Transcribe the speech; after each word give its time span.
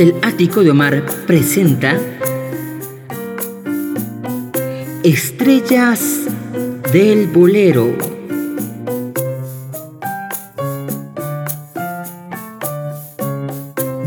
El 0.00 0.14
ático 0.22 0.64
de 0.64 0.70
Omar 0.70 1.04
presenta 1.26 2.00
Estrellas 5.04 6.22
del 6.90 7.26
Bolero. 7.26 7.94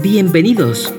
Bienvenidos. 0.02 0.92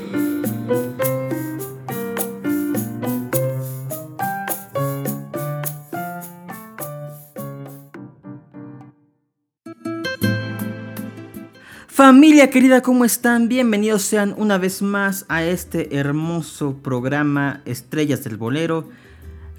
Familia 12.24 12.48
querida, 12.48 12.80
¿cómo 12.80 13.04
están? 13.04 13.48
Bienvenidos 13.48 14.00
sean 14.00 14.34
una 14.38 14.56
vez 14.56 14.80
más 14.80 15.26
a 15.28 15.44
este 15.44 15.94
hermoso 15.94 16.78
programa 16.82 17.60
Estrellas 17.66 18.24
del 18.24 18.38
Bolero 18.38 18.88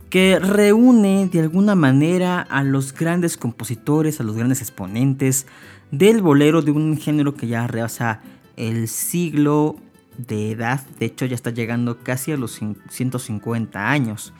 que 0.09 0.39
reúne 0.39 1.29
de 1.31 1.41
alguna 1.41 1.75
manera 1.75 2.41
a 2.41 2.63
los 2.63 2.91
grandes 2.91 3.37
compositores, 3.37 4.19
a 4.19 4.23
los 4.23 4.35
grandes 4.35 4.61
exponentes 4.61 5.45
del 5.91 6.23
bolero 6.23 6.63
de 6.63 6.71
un 6.71 6.97
género 6.97 7.35
que 7.35 7.45
ya 7.45 7.67
rebasa 7.67 8.21
el 8.57 8.87
siglo 8.87 9.75
de 10.17 10.49
edad, 10.49 10.83
de 10.97 11.05
hecho 11.05 11.27
ya 11.27 11.35
está 11.35 11.51
llegando 11.51 11.99
casi 11.99 12.31
a 12.31 12.37
los 12.37 12.59
150 12.89 13.91
años. 13.91 14.33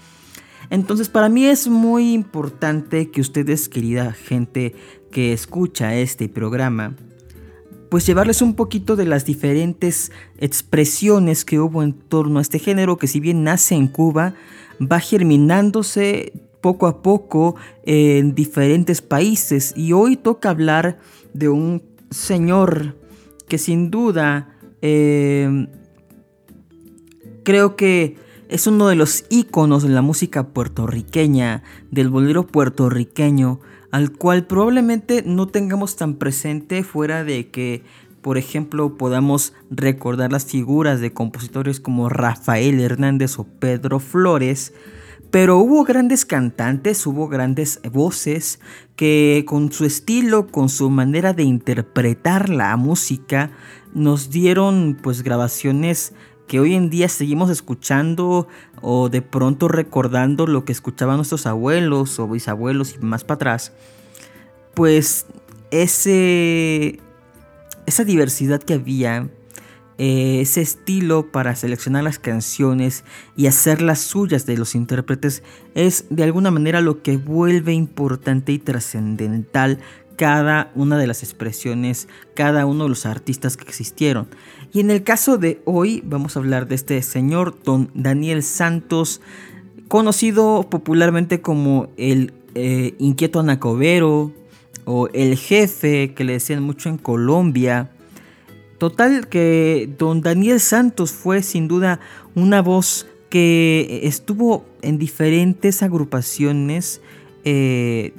Entonces 0.72 1.10
para 1.10 1.30
mí 1.30 1.46
es 1.46 1.68
muy 1.68 2.14
importante 2.14 3.12
que 3.12 3.22
ustedes, 3.22 3.70
querida 3.70 4.14
gente 4.14 4.74
que 5.12 5.32
escucha 5.32 5.94
este 5.94 6.28
programa, 6.28 6.96
pues 7.90 8.06
llevarles 8.06 8.42
un 8.42 8.56
poquito 8.56 8.96
de 8.96 9.06
las 9.06 9.26
diferentes 9.26 10.12
expresiones 10.38 11.46
que 11.46 11.60
hubo 11.60 11.84
en 11.84 11.94
torno 11.94 12.40
a 12.40 12.42
este 12.42 12.60
género 12.60 12.98
que 12.98 13.08
si 13.08 13.20
bien 13.20 13.44
nace 13.44 13.76
en 13.76 13.88
Cuba, 13.88 14.34
va 14.82 15.00
germinándose 15.00 16.34
poco 16.62 16.88
a 16.88 17.02
poco 17.02 17.56
en 17.84 18.34
diferentes 18.34 19.02
países. 19.02 19.74
Y 19.78 19.94
hoy 19.94 20.16
toca 20.18 20.50
hablar 20.50 21.00
de 21.34 21.50
un 21.50 21.84
señor 22.10 22.96
que 23.48 23.58
sin 23.58 23.92
duda 23.92 24.58
eh, 24.82 25.68
creo 27.44 27.76
que 27.76 28.18
es 28.50 28.68
uno 28.68 28.88
de 28.88 28.96
los 28.96 29.26
íconos 29.30 29.84
de 29.84 29.90
la 29.90 30.02
música 30.02 30.48
puertorriqueña, 30.50 31.64
del 31.92 32.10
bolero 32.10 32.46
puertorriqueño, 32.46 33.60
al 33.96 34.12
cual 34.12 34.46
probablemente 34.46 35.24
no 35.26 35.48
tengamos 35.48 35.96
tan 35.96 36.16
presente 36.16 36.84
fuera 36.84 37.24
de 37.24 37.48
que, 37.48 37.82
por 38.22 38.38
ejemplo, 38.38 38.98
podamos 38.98 39.54
recordar 39.72 40.34
las 40.34 40.44
figuras 40.44 41.00
de 41.00 41.14
compositores 41.14 41.80
como 41.80 42.10
Rafael 42.10 42.82
Hernández 42.82 43.40
o 43.40 43.46
Pedro 43.46 44.02
Flores, 44.02 44.74
pero 45.32 45.60
hubo 45.60 45.86
grandes 45.86 46.26
cantantes, 46.26 47.08
hubo 47.08 47.30
grandes 47.30 47.80
voces 47.90 48.60
que 48.98 49.46
con 49.48 49.72
su 49.72 49.86
estilo, 49.86 50.48
con 50.48 50.68
su 50.68 50.90
manera 50.90 51.32
de 51.32 51.44
interpretar 51.44 52.50
la 52.50 52.76
música, 52.76 53.52
nos 53.94 54.30
dieron 54.30 54.98
pues 55.02 55.24
grabaciones 55.24 56.12
que 56.48 56.60
hoy 56.60 56.76
en 56.76 56.90
día 56.90 57.10
seguimos 57.10 57.50
escuchando 57.50 58.48
o 58.82 59.10
de 59.10 59.22
pronto 59.22 59.68
recordando 59.68 60.48
lo 60.48 60.66
que 60.66 60.72
escuchaban 60.72 61.18
nuestros 61.18 61.46
abuelos 61.46 62.20
o 62.20 62.28
bisabuelos 62.28 62.96
y 62.96 63.00
más 63.00 63.24
para 63.24 63.36
atrás, 63.36 63.74
pues 64.74 65.26
ese, 65.72 67.00
esa 67.86 68.04
diversidad 68.04 68.62
que 68.62 68.76
había, 68.76 69.30
eh, 69.98 70.42
ese 70.42 70.62
estilo 70.62 71.32
para 71.32 71.56
seleccionar 71.56 72.04
las 72.04 72.20
canciones 72.20 73.06
y 73.38 73.48
hacerlas 73.48 74.00
suyas 74.00 74.46
de 74.46 74.58
los 74.58 74.76
intérpretes 74.76 75.42
es 75.74 76.06
de 76.10 76.24
alguna 76.24 76.52
manera 76.52 76.82
lo 76.82 77.02
que 77.02 77.18
vuelve 77.18 77.74
importante 77.74 78.52
y 78.52 78.60
trascendental 78.60 79.80
cada 80.16 80.72
una 80.76 80.98
de 80.98 81.08
las 81.08 81.24
expresiones, 81.24 82.08
cada 82.36 82.66
uno 82.66 82.84
de 82.84 82.90
los 82.90 83.06
artistas 83.06 83.58
que 83.58 83.66
existieron. 83.68 84.28
Y 84.76 84.82
en 84.82 84.92
el 84.92 85.04
caso 85.04 85.38
de 85.38 85.62
hoy 85.64 86.04
vamos 86.06 86.36
a 86.36 86.40
hablar 86.40 86.68
de 86.68 86.76
este 86.76 87.02
señor 87.02 87.58
don 87.64 87.90
Daniel 87.94 88.44
Santos, 88.44 89.22
conocido 89.88 90.68
popularmente 90.70 91.40
como 91.40 91.88
el 91.96 92.34
eh, 92.56 92.94
inquieto 93.00 93.40
anacobero 93.40 94.34
o 94.84 95.08
el 95.14 95.38
jefe 95.38 96.14
que 96.14 96.26
le 96.26 96.34
decían 96.34 96.62
mucho 96.62 96.90
en 96.90 96.98
Colombia. 96.98 97.90
Total 98.78 99.30
que 99.30 99.90
don 99.98 100.20
Daniel 100.20 100.60
Santos 100.60 101.14
fue 101.14 101.42
sin 101.42 101.70
duda 101.70 102.02
una 102.36 102.62
voz 102.62 103.08
que 103.30 104.02
estuvo 104.04 104.66
en 104.82 104.98
diferentes 104.98 105.84
agrupaciones, 105.84 107.00
eh, 107.46 108.12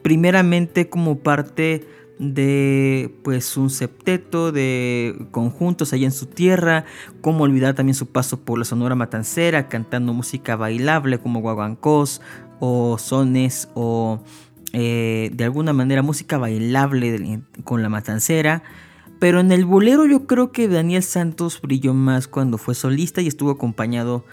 primeramente 0.00 0.88
como 0.88 1.18
parte 1.18 1.86
de 2.18 3.14
pues 3.22 3.56
un 3.56 3.70
septeto 3.70 4.50
de 4.52 5.26
conjuntos 5.30 5.92
allá 5.92 6.06
en 6.06 6.12
su 6.12 6.26
tierra, 6.26 6.84
como 7.20 7.44
olvidar 7.44 7.74
también 7.74 7.94
su 7.94 8.06
paso 8.06 8.40
por 8.40 8.58
la 8.58 8.64
Sonora 8.64 8.94
Matancera 8.94 9.68
cantando 9.68 10.12
música 10.12 10.56
bailable 10.56 11.18
como 11.18 11.40
guaguancós 11.40 12.20
o 12.60 12.98
sones 12.98 13.68
o 13.74 14.20
eh, 14.72 15.30
de 15.32 15.44
alguna 15.44 15.72
manera 15.72 16.02
música 16.02 16.38
bailable 16.38 17.42
con 17.64 17.82
la 17.82 17.88
Matancera. 17.88 18.62
Pero 19.20 19.40
en 19.40 19.50
el 19.50 19.64
bolero 19.64 20.06
yo 20.06 20.26
creo 20.26 20.52
que 20.52 20.68
Daniel 20.68 21.02
Santos 21.02 21.60
brilló 21.60 21.92
más 21.92 22.28
cuando 22.28 22.56
fue 22.56 22.74
solista 22.74 23.20
y 23.20 23.26
estuvo 23.26 23.50
acompañado 23.50 24.24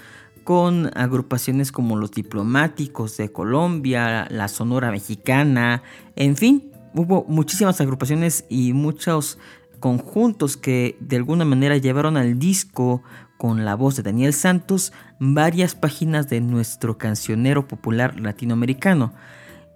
con 0.44 0.92
agrupaciones 0.96 1.72
como 1.72 1.98
los 1.98 2.12
diplomáticos 2.12 3.18
de 3.18 3.32
Colombia, 3.32 4.28
la 4.30 4.48
Sonora 4.48 4.92
Mexicana, 4.92 5.82
en 6.16 6.38
fin, 6.38 6.72
hubo 6.96 7.26
muchísimas 7.28 7.80
agrupaciones 7.82 8.46
y 8.50 8.74
muchos 8.74 9.38
conjuntos 9.80 10.58
que 10.58 10.98
de 11.00 11.18
alguna 11.18 11.46
manera 11.46 11.78
llevaron 11.78 12.18
al 12.18 12.40
disco 12.40 13.04
con 13.38 13.66
la 13.66 13.76
voz 13.76 13.98
de 13.98 14.04
Daniel 14.04 14.34
Santos 14.34 14.94
varias 15.20 15.76
páginas 15.76 16.30
de 16.30 16.42
nuestro 16.42 16.98
cancionero 16.98 17.68
popular 17.68 18.20
latinoamericano. 18.20 19.14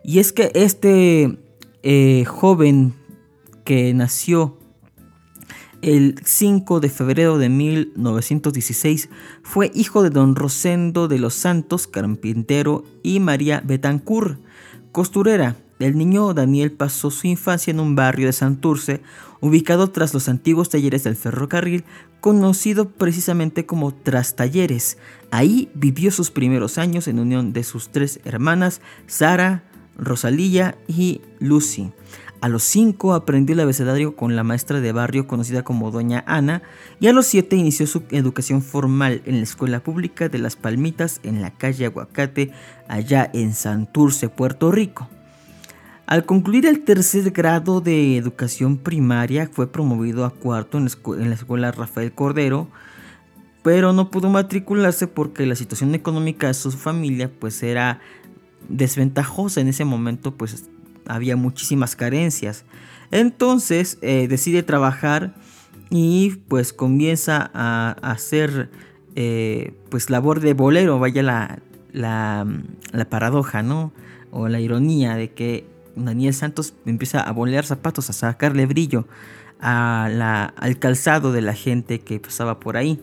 Y 0.03 0.19
es 0.19 0.31
que 0.31 0.51
este 0.55 1.37
eh, 1.83 2.23
joven 2.25 2.93
que 3.65 3.93
nació 3.93 4.57
el 5.81 6.15
5 6.23 6.79
de 6.79 6.89
febrero 6.89 7.37
de 7.37 7.49
1916 7.49 9.09
fue 9.43 9.71
hijo 9.73 10.03
de 10.03 10.09
don 10.09 10.35
Rosendo 10.35 11.07
de 11.07 11.19
los 11.19 11.33
Santos, 11.33 11.87
carpintero, 11.87 12.83
y 13.03 13.19
María 13.19 13.61
Betancourt, 13.63 14.39
costurera. 14.91 15.55
El 15.79 15.97
niño 15.97 16.33
Daniel 16.33 16.73
pasó 16.73 17.09
su 17.09 17.27
infancia 17.27 17.71
en 17.71 17.79
un 17.79 17.95
barrio 17.95 18.27
de 18.27 18.33
Santurce, 18.33 19.01
ubicado 19.39 19.91
tras 19.91 20.13
los 20.13 20.27
antiguos 20.27 20.67
talleres 20.67 21.05
del 21.05 21.15
ferrocarril, 21.15 21.85
conocido 22.19 22.89
precisamente 22.89 23.65
como 23.65 23.93
Trastalleres. 23.93 24.97
Ahí 25.31 25.71
vivió 25.73 26.11
sus 26.11 26.31
primeros 26.31 26.77
años 26.77 27.07
en 27.07 27.19
unión 27.19 27.53
de 27.53 27.63
sus 27.63 27.89
tres 27.89 28.19
hermanas, 28.25 28.81
Sara, 29.07 29.63
Rosalía 29.97 30.77
y 30.89 31.21
Lucy. 31.39 31.93
A 32.41 32.49
los 32.49 32.63
cinco 32.63 33.13
aprendió 33.13 33.53
el 33.53 33.61
abecedario 33.61 34.17
con 34.17 34.35
la 34.35 34.43
maestra 34.43 34.81
de 34.81 34.91
barrio 34.91 35.27
conocida 35.27 35.63
como 35.63 35.91
Doña 35.91 36.25
Ana 36.27 36.61
y 36.99 37.07
a 37.07 37.13
los 37.13 37.25
siete 37.25 37.55
inició 37.55 37.87
su 37.87 38.03
educación 38.11 38.61
formal 38.61 39.21
en 39.25 39.37
la 39.37 39.43
escuela 39.43 39.81
pública 39.81 40.27
de 40.27 40.39
Las 40.39 40.57
Palmitas 40.57 41.21
en 41.23 41.41
la 41.41 41.51
calle 41.51 41.85
Aguacate, 41.85 42.51
allá 42.89 43.29
en 43.33 43.53
Santurce, 43.53 44.27
Puerto 44.27 44.71
Rico. 44.71 45.09
Al 46.09 46.25
concluir 46.25 46.65
el 46.65 46.81
tercer 46.81 47.29
grado 47.29 47.81
de 47.81 48.17
educación 48.17 48.77
primaria 48.77 49.47
fue 49.53 49.71
promovido 49.71 50.25
a 50.25 50.31
cuarto 50.31 50.79
en 50.79 50.85
la, 51.29 51.35
escuela 51.35 51.71
Rafael 51.71 52.11
Cordero, 52.13 52.67
pero 53.61 53.93
no 53.93 54.09
pudo 54.09 54.27
matricularse 54.31 55.05
porque 55.05 55.45
la 55.45 55.53
situación 55.53 55.93
económica 55.93 56.47
de 56.47 56.55
su 56.55 56.71
familia 56.71 57.29
pues 57.31 57.61
era 57.61 57.99
desventajosa. 58.69 59.61
En 59.61 59.67
ese 59.67 59.85
momento 59.85 60.35
pues 60.35 60.67
había 61.05 61.35
muchísimas 61.35 61.95
carencias. 61.95 62.65
Entonces 63.11 63.99
eh, 64.01 64.27
decide 64.27 64.63
trabajar 64.63 65.35
y 65.91 66.37
pues 66.47 66.73
comienza 66.73 67.51
a, 67.53 67.91
hacer 68.01 68.71
eh, 69.13 69.75
pues 69.89 70.09
labor 70.09 70.39
de 70.39 70.55
bolero. 70.55 70.97
Vaya 70.97 71.21
la, 71.21 71.59
la, 71.91 72.47
la 72.93 73.09
paradoja 73.09 73.61
no 73.61 73.93
o 74.31 74.47
la 74.47 74.59
ironía 74.59 75.15
de 75.15 75.33
que 75.33 75.77
Daniel 75.99 76.33
Santos 76.33 76.73
empieza 76.85 77.21
a 77.21 77.31
bolear 77.31 77.65
zapatos, 77.65 78.09
a 78.09 78.13
sacarle 78.13 78.65
brillo 78.65 79.07
al 79.59 80.79
calzado 80.79 81.31
de 81.31 81.41
la 81.41 81.53
gente 81.53 81.99
que 81.99 82.19
pasaba 82.19 82.59
por 82.59 82.77
ahí. 82.77 82.99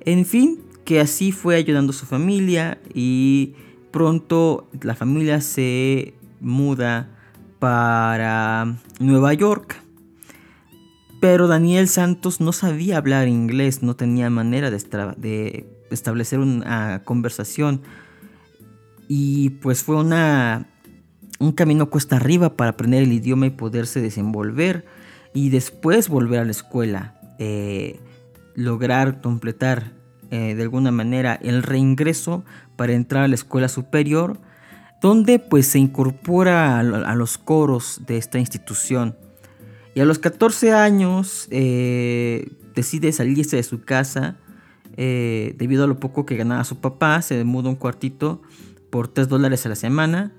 En 0.00 0.26
fin, 0.26 0.60
que 0.84 1.00
así 1.00 1.30
fue 1.32 1.56
ayudando 1.56 1.92
a 1.92 1.94
su 1.94 2.06
familia 2.06 2.80
y 2.92 3.54
pronto 3.90 4.68
la 4.82 4.94
familia 4.94 5.40
se 5.40 6.14
muda 6.40 7.08
para 7.58 8.76
Nueva 8.98 9.34
York. 9.34 9.76
pero 11.20 11.48
Daniel 11.48 11.86
Santos 11.86 12.40
no 12.40 12.50
sabía 12.52 12.96
hablar 12.96 13.28
inglés, 13.28 13.82
no 13.82 13.94
tenía 13.94 14.30
manera 14.30 14.70
de 14.70 15.66
establecer 15.90 16.38
una 16.38 17.02
conversación. 17.04 17.82
Y 19.06 19.50
pues 19.50 19.82
fue 19.82 19.96
una, 19.96 20.69
un 21.40 21.52
camino 21.52 21.88
cuesta 21.88 22.16
arriba 22.16 22.54
para 22.54 22.70
aprender 22.70 23.02
el 23.02 23.12
idioma 23.12 23.46
y 23.46 23.50
poderse 23.50 24.00
desenvolver. 24.00 24.84
Y 25.32 25.48
después 25.48 26.08
volver 26.08 26.40
a 26.40 26.44
la 26.44 26.50
escuela. 26.50 27.14
Eh, 27.38 27.98
lograr 28.54 29.22
completar 29.22 29.92
eh, 30.30 30.54
de 30.54 30.62
alguna 30.62 30.90
manera 30.90 31.38
el 31.42 31.62
reingreso 31.62 32.44
para 32.76 32.92
entrar 32.92 33.24
a 33.24 33.28
la 33.28 33.34
escuela 33.34 33.68
superior. 33.68 34.38
Donde 35.00 35.38
pues 35.38 35.66
se 35.66 35.78
incorpora 35.78 36.78
a 36.78 37.14
los 37.14 37.38
coros 37.38 38.02
de 38.06 38.18
esta 38.18 38.38
institución. 38.38 39.16
Y 39.94 40.00
a 40.00 40.04
los 40.04 40.18
14 40.18 40.72
años 40.72 41.48
eh, 41.50 42.52
decide 42.74 43.12
salirse 43.12 43.56
de 43.56 43.62
su 43.62 43.82
casa 43.82 44.36
debido 44.94 45.84
a 45.84 45.86
lo 45.86 45.98
poco 45.98 46.26
que 46.26 46.36
ganaba 46.36 46.64
su 46.64 46.80
papá. 46.80 47.22
Se 47.22 47.42
muda 47.44 47.70
un 47.70 47.76
cuartito 47.76 48.42
por 48.90 49.08
3 49.08 49.26
dólares 49.28 49.64
a 49.64 49.70
la 49.70 49.76
semana. 49.76 50.34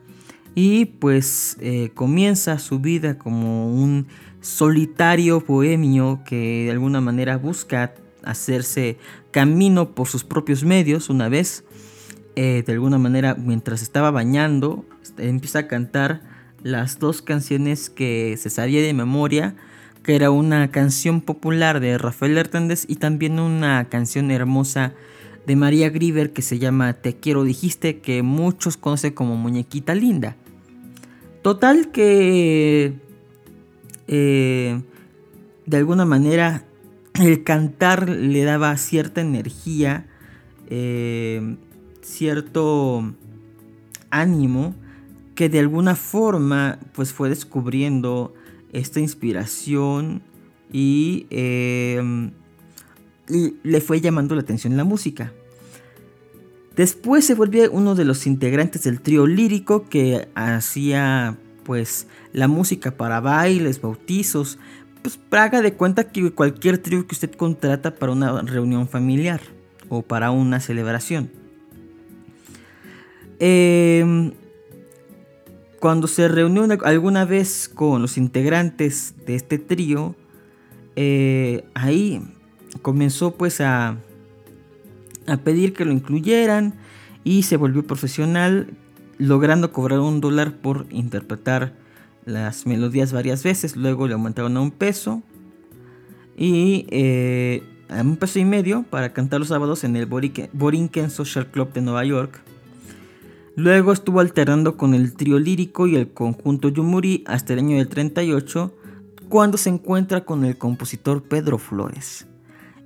Y 0.54 0.86
pues 0.86 1.58
eh, 1.62 1.92
comienza 1.94 2.60
su 2.60 2.80
vida 2.80 3.18
como 3.18 3.74
un 3.74 4.08
solitario 4.42 5.42
bohemio 5.42 6.22
que 6.26 6.66
de 6.66 6.72
alguna 6.72 7.00
manera 7.00 7.38
busca 7.38 7.94
hacerse 8.24 8.98
camino 9.32 9.96
por 9.96 10.08
sus 10.08 10.24
propios 10.24 10.64
medios 10.64 11.10
una 11.10 11.30
vez. 11.30 11.64
de 12.36 12.66
alguna 12.68 12.98
manera 12.98 13.36
mientras 13.36 13.82
estaba 13.82 14.10
bañando 14.10 14.86
empieza 15.18 15.60
a 15.60 15.68
cantar 15.68 16.22
las 16.64 17.00
dos 17.00 17.22
canciones 17.22 17.90
que 17.90 18.38
se 18.38 18.50
sabía 18.50 18.82
de 18.82 18.94
memoria, 18.94 19.56
que 20.04 20.16
era 20.16 20.32
una 20.32 20.72
canción 20.72 21.22
popular 21.22 21.80
de 21.80 21.98
Rafael 21.98 22.38
Hernández 22.38 22.86
y 22.88 22.96
también 22.96 23.40
una 23.40 23.86
canción 23.90 24.32
hermosa 24.32 24.94
de 25.46 25.56
María 25.56 25.90
Grieber 25.90 26.34
que 26.34 26.42
se 26.42 26.60
llama 26.60 26.94
Te 26.94 27.16
quiero 27.16 27.44
dijiste, 27.44 28.00
que 28.00 28.24
muchos 28.24 28.78
conocen 28.78 29.14
como 29.14 29.36
Muñequita 29.36 29.96
Linda. 29.96 30.36
Total 31.42 31.92
que 31.92 32.94
eh, 34.08 34.82
de 35.66 35.78
alguna 35.78 36.06
manera 36.06 36.66
el 37.20 37.44
cantar 37.44 38.10
le 38.10 38.44
daba 38.44 38.76
cierta 38.78 39.22
energía, 39.22 40.08
eh, 40.70 41.58
cierto 42.02 43.14
ánimo 44.10 44.76
que 45.36 45.50
de 45.50 45.60
alguna 45.60 45.96
forma 45.96 46.78
pues 46.94 47.14
fue 47.14 47.30
descubriendo 47.30 48.34
esta 48.74 49.00
inspiración 49.00 50.22
y, 50.72 51.26
em, 51.30 52.32
le 53.64 53.82
fue 53.82 54.02
llamando 54.02 54.36
la 54.36 54.42
atención 54.42 54.78
la 54.78 54.84
música. 54.84 55.34
Después 56.76 57.26
se 57.26 57.36
volvió 57.36 57.70
uno 57.72 57.96
de 57.96 58.06
los 58.06 58.26
integrantes 58.26 58.84
del 58.84 59.02
trío 59.02 59.28
lírico 59.28 59.88
que 59.90 60.28
hacía 60.36 61.38
pues 61.64 62.08
la 62.34 62.48
música 62.48 62.92
para 62.92 63.20
bailes, 63.20 63.82
bautizos, 63.82 64.58
pues 65.02 65.20
haga 65.32 65.62
de 65.62 65.74
cuenta 65.74 66.06
que 66.06 66.32
cualquier 66.32 66.78
trío 66.78 67.06
que 67.08 67.16
usted 67.16 67.32
contrata 67.32 67.96
para 67.96 68.14
una 68.14 68.42
reunión 68.42 68.88
familiar 68.88 69.42
o 69.90 70.02
para 70.02 70.32
una 70.32 70.60
celebración. 70.60 71.32
Eh, 73.40 74.34
cuando 75.80 76.08
se 76.08 76.28
reunió 76.28 76.68
alguna 76.84 77.26
vez 77.26 77.68
con 77.68 78.02
los 78.02 78.18
integrantes 78.18 79.16
de 79.26 79.36
este 79.36 79.58
trío, 79.58 80.16
eh, 80.96 81.64
ahí 81.74 82.22
comenzó 82.82 83.36
pues 83.36 83.62
a, 83.62 83.98
a 85.28 85.38
pedir 85.38 85.74
que 85.74 85.86
lo 85.86 85.92
incluyeran 85.92 86.76
y 87.24 87.44
se 87.44 87.58
volvió 87.58 87.86
profesional, 87.86 88.68
logrando 89.18 89.72
cobrar 89.72 90.00
un 90.00 90.22
dólar 90.22 90.58
por 90.58 90.88
interpretar 90.90 91.74
las 92.26 92.66
melodías 92.66 93.14
varias 93.14 93.44
veces. 93.44 93.76
Luego 93.76 94.08
le 94.08 94.14
aumentaron 94.14 94.58
a 94.58 94.62
un 94.62 94.72
peso 94.72 95.22
y 96.38 96.86
eh, 96.90 97.64
a 97.90 98.02
un 98.02 98.18
peso 98.18 98.40
y 98.40 98.46
medio 98.46 98.84
para 98.84 99.14
cantar 99.14 99.40
los 99.40 99.50
sábados 99.50 99.84
en 99.84 99.96
el 99.96 100.06
Borinquen 100.06 101.10
Social 101.10 101.48
Club 101.52 101.74
de 101.74 101.82
Nueva 101.82 102.06
York. 102.06 102.42
Luego 103.56 103.92
estuvo 103.92 104.22
alternando 104.22 104.78
con 104.78 104.94
el 104.94 105.14
trío 105.14 105.38
lírico 105.38 105.86
y 105.86 105.96
el 105.96 106.12
conjunto 106.14 106.70
Yumuri 106.70 107.24
hasta 107.28 107.54
el 107.54 107.60
año 107.60 107.78
del 107.78 107.90
38, 107.90 108.74
cuando 109.28 109.58
se 109.58 109.70
encuentra 109.70 110.24
con 110.24 110.46
el 110.46 110.58
compositor 110.58 111.24
Pedro 111.24 111.58
Flores. 111.58 112.28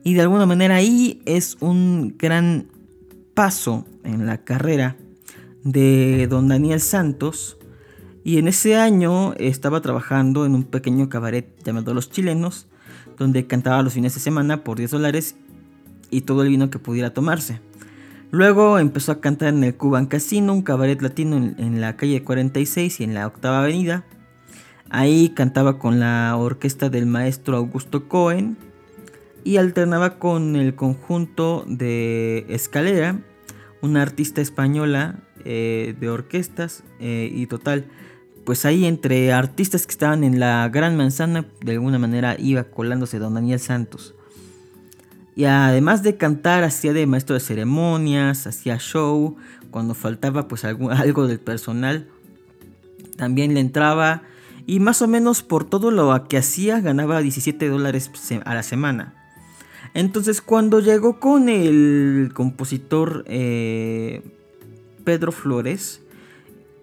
Y 0.05 0.13
de 0.13 0.21
alguna 0.21 0.45
manera 0.45 0.75
ahí 0.75 1.19
es 1.25 1.57
un 1.61 2.13
gran 2.19 2.67
paso 3.33 3.87
en 4.03 4.27
la 4.27 4.37
carrera 4.37 4.97
de 5.63 6.27
don 6.29 6.47
Daniel 6.47 6.79
Santos. 6.79 7.57
Y 8.23 8.37
en 8.37 8.47
ese 8.47 8.75
año 8.75 9.33
estaba 9.33 9.81
trabajando 9.81 10.45
en 10.45 10.53
un 10.53 10.63
pequeño 10.63 11.09
cabaret 11.09 11.47
llamado 11.63 11.95
Los 11.95 12.11
Chilenos, 12.11 12.67
donde 13.17 13.47
cantaba 13.47 13.81
los 13.81 13.93
fines 13.93 14.13
de 14.13 14.19
semana 14.19 14.63
por 14.63 14.77
10 14.77 14.91
dólares 14.91 15.37
y 16.11 16.21
todo 16.21 16.43
el 16.43 16.49
vino 16.49 16.69
que 16.69 16.77
pudiera 16.77 17.11
tomarse. 17.11 17.59
Luego 18.29 18.77
empezó 18.77 19.11
a 19.11 19.21
cantar 19.21 19.55
en 19.55 19.63
el 19.63 19.75
Cuban 19.75 20.05
Casino, 20.05 20.53
un 20.53 20.61
cabaret 20.61 21.01
latino 21.01 21.37
en, 21.37 21.81
la 21.81 21.97
calle 21.97 22.23
46 22.23 22.99
y 22.99 23.03
en 23.05 23.15
la 23.15 23.25
octava 23.25 23.63
avenida. 23.63 24.05
Ahí 24.91 25.29
cantaba 25.29 25.79
con 25.79 25.99
la 25.99 26.37
orquesta 26.37 26.89
del 26.89 27.07
maestro 27.07 27.57
Augusto 27.57 28.07
Cohen 28.07 28.55
y 29.45 29.57
alternaba 29.57 30.17
con 30.17 30.55
el 30.55 30.73
conjunto 30.73 31.63
de 31.67 32.47
Escalera, 32.49 33.19
una 33.81 34.01
artista 34.01 34.41
española 34.41 35.19
eh, 35.45 35.95
de 35.99 36.09
orquestas 36.09 36.83
eh, 36.99 37.31
y 37.31 37.45
total. 37.45 37.85
Pues 38.43 38.65
ahí 38.65 38.85
entre 38.85 39.31
artistas 39.31 39.85
que 39.85 39.91
estaban 39.91 40.23
en 40.23 40.39
la 40.39 40.67
Gran 40.69 40.97
Manzana, 40.97 41.45
de 41.61 41.73
alguna 41.73 41.99
manera 41.99 42.35
iba 42.39 42.63
colándose 42.63 43.19
don 43.19 43.35
Daniel 43.35 43.59
Santos. 43.59 44.15
Y 45.35 45.45
además 45.45 46.01
de 46.01 46.17
cantar, 46.17 46.63
hacía 46.63 46.93
de 46.93 47.05
maestro 47.05 47.35
de 47.35 47.39
ceremonias, 47.39 48.47
hacía 48.47 48.79
show, 48.79 49.35
cuando 49.69 49.93
faltaba 49.93 50.47
pues 50.47 50.65
algo, 50.65 50.89
algo 50.91 51.27
del 51.27 51.39
personal, 51.39 52.07
también 53.15 53.53
le 53.53 53.59
entraba 53.59 54.23
y 54.65 54.79
más 54.79 55.03
o 55.03 55.07
menos 55.07 55.43
por 55.43 55.65
todo 55.65 55.91
lo 55.91 56.27
que 56.27 56.37
hacía 56.37 56.79
ganaba 56.79 57.21
17 57.21 57.69
dólares 57.69 58.09
a 58.43 58.55
la 58.55 58.63
semana. 58.63 59.24
Entonces 59.95 60.41
cuando 60.41 60.81
llegó 60.81 61.21
con 61.21 61.47
el 61.47 62.31
compositor 62.33 63.23
eh, 63.27 64.21
Pedro 65.05 65.31
Flores, 65.31 66.01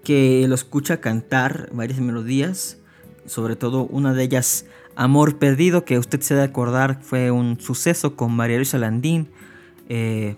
que 0.03 0.47
lo 0.49 0.55
escucha 0.55 1.03
cantar 1.03 1.69
varias 1.75 2.01
melodías, 2.01 2.79
sobre 3.27 3.55
todo 3.55 3.85
una 3.85 4.15
de 4.15 4.25
ellas 4.25 4.65
Amor 4.97 5.39
Perdido, 5.39 5.85
que 5.85 5.99
usted 5.99 6.23
se 6.23 6.33
debe 6.33 6.47
acordar, 6.47 7.03
fue 7.03 7.31
un 7.31 7.61
suceso 7.61 8.17
con 8.17 8.33
María 8.33 8.57
Luisa 8.57 8.79
Landín. 8.79 9.29
Eh, 9.91 10.37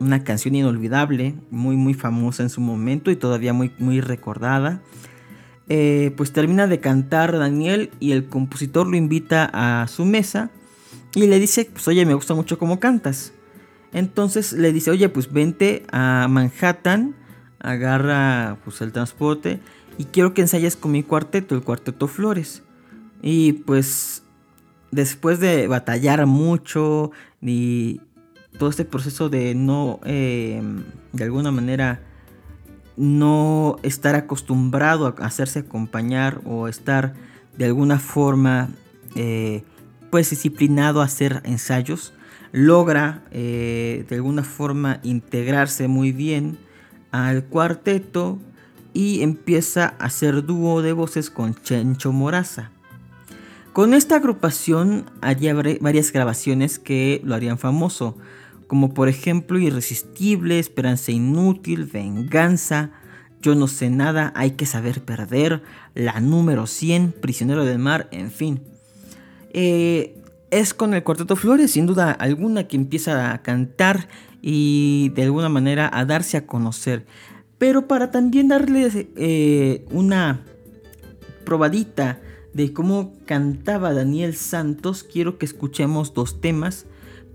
una 0.00 0.24
canción 0.24 0.56
inolvidable, 0.56 1.36
muy 1.52 1.76
muy 1.76 1.94
famosa 1.94 2.42
en 2.42 2.50
su 2.50 2.60
momento 2.60 3.12
y 3.12 3.16
todavía 3.16 3.52
muy, 3.52 3.72
muy 3.78 4.00
recordada. 4.00 4.82
Eh, 5.68 6.12
pues 6.16 6.32
termina 6.32 6.66
de 6.66 6.80
cantar 6.80 7.38
Daniel 7.38 7.90
y 8.00 8.10
el 8.10 8.26
compositor 8.26 8.88
lo 8.88 8.96
invita 8.96 9.48
a 9.52 9.86
su 9.86 10.04
mesa 10.04 10.50
y 11.16 11.26
le 11.26 11.40
dice, 11.40 11.68
pues 11.72 11.88
oye, 11.88 12.04
me 12.04 12.12
gusta 12.12 12.34
mucho 12.34 12.58
cómo 12.58 12.78
cantas. 12.78 13.32
Entonces 13.94 14.52
le 14.52 14.70
dice, 14.70 14.90
oye, 14.90 15.08
pues 15.08 15.32
vente 15.32 15.86
a 15.90 16.26
Manhattan, 16.28 17.16
agarra 17.58 18.58
pues 18.64 18.82
el 18.82 18.92
transporte 18.92 19.58
y 19.96 20.04
quiero 20.04 20.34
que 20.34 20.42
ensayes 20.42 20.76
con 20.76 20.92
mi 20.92 21.02
cuarteto, 21.02 21.54
el 21.54 21.62
cuarteto 21.62 22.06
Flores. 22.06 22.62
Y 23.22 23.54
pues 23.54 24.24
después 24.90 25.40
de 25.40 25.66
batallar 25.68 26.26
mucho 26.26 27.12
y 27.40 28.02
todo 28.58 28.68
este 28.68 28.84
proceso 28.84 29.30
de 29.30 29.54
no, 29.54 30.00
eh, 30.04 30.60
de 31.14 31.24
alguna 31.24 31.50
manera, 31.50 32.02
no 32.98 33.76
estar 33.82 34.16
acostumbrado 34.16 35.06
a 35.06 35.24
hacerse 35.24 35.60
acompañar 35.60 36.42
o 36.44 36.68
estar 36.68 37.14
de 37.56 37.64
alguna 37.64 37.98
forma, 37.98 38.68
eh, 39.14 39.64
pues 40.16 40.30
disciplinado 40.30 41.02
a 41.02 41.04
hacer 41.04 41.42
ensayos, 41.44 42.14
logra 42.50 43.22
eh, 43.32 44.06
de 44.08 44.16
alguna 44.16 44.44
forma 44.44 44.98
integrarse 45.02 45.88
muy 45.88 46.10
bien 46.12 46.56
al 47.10 47.44
cuarteto 47.44 48.38
y 48.94 49.20
empieza 49.20 49.94
a 49.98 50.06
hacer 50.06 50.46
dúo 50.46 50.80
de 50.80 50.94
voces 50.94 51.28
con 51.28 51.54
Chencho 51.54 52.12
Moraza. 52.12 52.70
Con 53.74 53.92
esta 53.92 54.16
agrupación 54.16 55.04
hay 55.20 55.36
varias 55.82 56.10
grabaciones 56.12 56.78
que 56.78 57.20
lo 57.22 57.34
harían 57.34 57.58
famoso, 57.58 58.16
como 58.68 58.94
por 58.94 59.10
ejemplo 59.10 59.58
Irresistible, 59.58 60.58
Esperanza 60.58 61.12
Inútil, 61.12 61.84
Venganza, 61.84 62.92
Yo 63.42 63.54
no 63.54 63.68
sé 63.68 63.90
nada, 63.90 64.32
Hay 64.34 64.52
que 64.52 64.64
saber 64.64 65.04
perder, 65.04 65.62
La 65.92 66.20
número 66.20 66.66
100, 66.66 67.12
Prisionero 67.20 67.66
del 67.66 67.78
mar, 67.78 68.08
en 68.12 68.30
fin. 68.30 68.75
Eh, 69.58 70.22
es 70.50 70.74
con 70.74 70.92
el 70.92 71.02
Cuarteto 71.02 71.34
Flores, 71.34 71.70
sin 71.70 71.86
duda 71.86 72.12
alguna, 72.12 72.68
que 72.68 72.76
empieza 72.76 73.32
a 73.32 73.42
cantar 73.42 74.06
y 74.42 75.10
de 75.14 75.22
alguna 75.22 75.48
manera 75.48 75.90
a 75.90 76.04
darse 76.04 76.36
a 76.36 76.46
conocer. 76.46 77.06
Pero 77.56 77.88
para 77.88 78.10
también 78.10 78.48
darles 78.48 78.94
eh, 79.16 79.86
una 79.90 80.44
probadita 81.46 82.20
de 82.52 82.74
cómo 82.74 83.14
cantaba 83.24 83.94
Daniel 83.94 84.36
Santos, 84.36 85.04
quiero 85.04 85.38
que 85.38 85.46
escuchemos 85.46 86.12
dos 86.12 86.42
temas. 86.42 86.84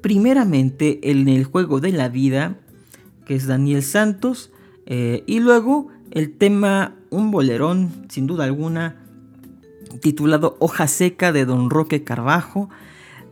Primeramente, 0.02 1.10
en 1.10 1.28
el 1.28 1.46
juego 1.46 1.80
de 1.80 1.92
la 1.92 2.08
vida, 2.08 2.60
que 3.26 3.34
es 3.34 3.48
Daniel 3.48 3.82
Santos, 3.82 4.52
eh, 4.86 5.24
y 5.26 5.40
luego 5.40 5.88
el 6.12 6.38
tema, 6.38 6.98
un 7.10 7.32
bolerón, 7.32 8.06
sin 8.10 8.28
duda 8.28 8.44
alguna, 8.44 9.01
titulado 10.00 10.56
Hoja 10.60 10.88
Seca 10.88 11.32
de 11.32 11.46
Don 11.46 11.70
Roque 11.70 12.04
Carbajo, 12.04 12.70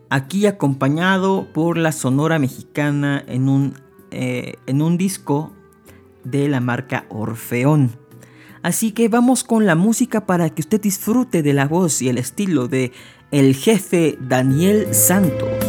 aquí 0.09 0.45
acompañado 0.45 1.47
por 1.53 1.77
la 1.77 1.91
Sonora 1.91 2.39
Mexicana 2.39 3.23
en 3.27 3.49
un, 3.49 3.73
eh, 4.11 4.55
en 4.65 4.81
un 4.81 4.97
disco 4.97 5.51
de 6.23 6.47
la 6.49 6.59
marca 6.59 7.05
Orfeón. 7.09 7.91
Así 8.61 8.91
que 8.91 9.07
vamos 9.07 9.43
con 9.43 9.65
la 9.65 9.75
música 9.75 10.25
para 10.25 10.49
que 10.49 10.61
usted 10.61 10.81
disfrute 10.81 11.43
de 11.43 11.53
la 11.53 11.67
voz 11.67 12.01
y 12.01 12.09
el 12.09 12.17
estilo 12.17 12.67
de 12.67 12.91
el 13.31 13.55
jefe 13.55 14.17
Daniel 14.19 14.93
Santos. 14.93 15.68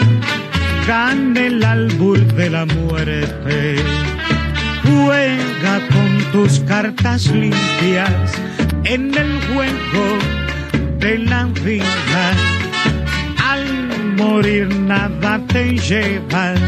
gane 0.87 1.47
el 1.47 1.63
albur 1.63 2.19
de 2.33 2.49
la 2.49 2.65
muerte. 2.65 3.75
Juega 4.83 5.87
con 5.87 6.31
tus 6.31 6.59
cartas 6.61 7.27
limpias 7.27 8.31
en 8.83 9.13
el 9.15 9.39
juego 9.47 10.17
de 10.99 11.17
la 11.19 11.45
vida. 11.45 12.33
Al 13.43 14.15
morir 14.17 14.75
nada 14.75 15.39
te 15.47 15.77
llevas, 15.77 16.59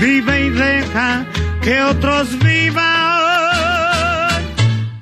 vive 0.00 0.46
y 0.46 0.50
deja 0.50 1.24
que 1.62 1.82
otros 1.82 2.38
vivan. 2.38 2.86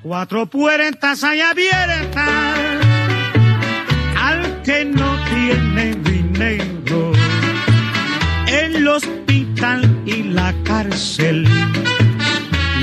Cuatro 0.03 0.47
puertas 0.47 1.25
hay 1.25 1.41
abiertas 1.41 2.29
al 4.21 4.63
que 4.63 4.85
no 4.85 5.17
tiene 5.31 5.94
el 8.85 8.89
hospital 8.89 10.03
y 10.05 10.25
la 10.25 10.55
cárcel, 10.63 11.45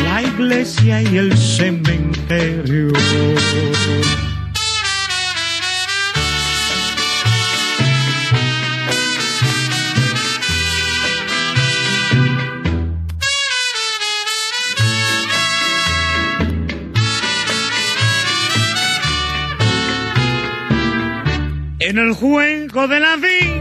la 0.04 0.24
iglesia 0.24 1.00
y 1.04 1.18
el 1.18 1.38
cementerio. 1.38 2.92
En 21.80 22.00
el 22.00 22.14
juego 22.14 22.88
de 22.88 23.00
la 23.00 23.18
vida 23.18 23.61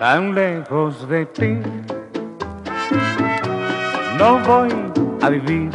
Tan 0.00 0.34
lejos 0.34 1.06
de 1.10 1.26
ti 1.26 1.58
no 4.18 4.38
voy 4.38 4.70
a 5.20 5.28
vivir 5.28 5.70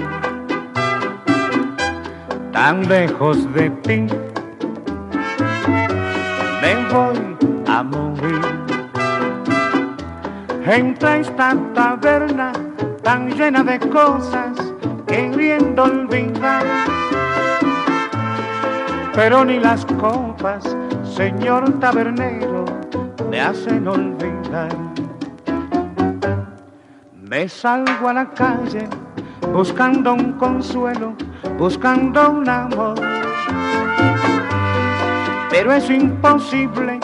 tan 2.51 2.87
lejos 2.89 3.37
de 3.53 3.69
ti. 3.85 4.07
Me 6.61 6.75
voy 6.91 7.19
a 7.67 7.83
morir. 7.83 8.41
Entra 10.65 11.17
esta 11.17 11.55
taberna 11.75 12.51
tan 13.03 13.29
llena 13.29 13.63
de 13.63 13.77
cosas 13.77 14.57
queriendo 15.05 15.83
olvidar. 15.83 16.65
Pero 19.13 19.45
ni 19.45 19.59
las 19.59 19.85
copas, 19.85 20.63
señor 21.03 21.79
tabernero, 21.79 22.65
me 23.35 23.41
hacen 23.41 23.85
olvidar. 23.85 24.69
Me 27.21 27.49
salgo 27.49 28.07
a 28.07 28.13
la 28.13 28.29
calle 28.29 28.87
buscando 29.51 30.13
un 30.13 30.31
consuelo, 30.37 31.15
buscando 31.57 32.29
un 32.29 32.47
amor. 32.47 32.95
Pero 35.49 35.73
es 35.73 35.89
imposible, 35.89 36.97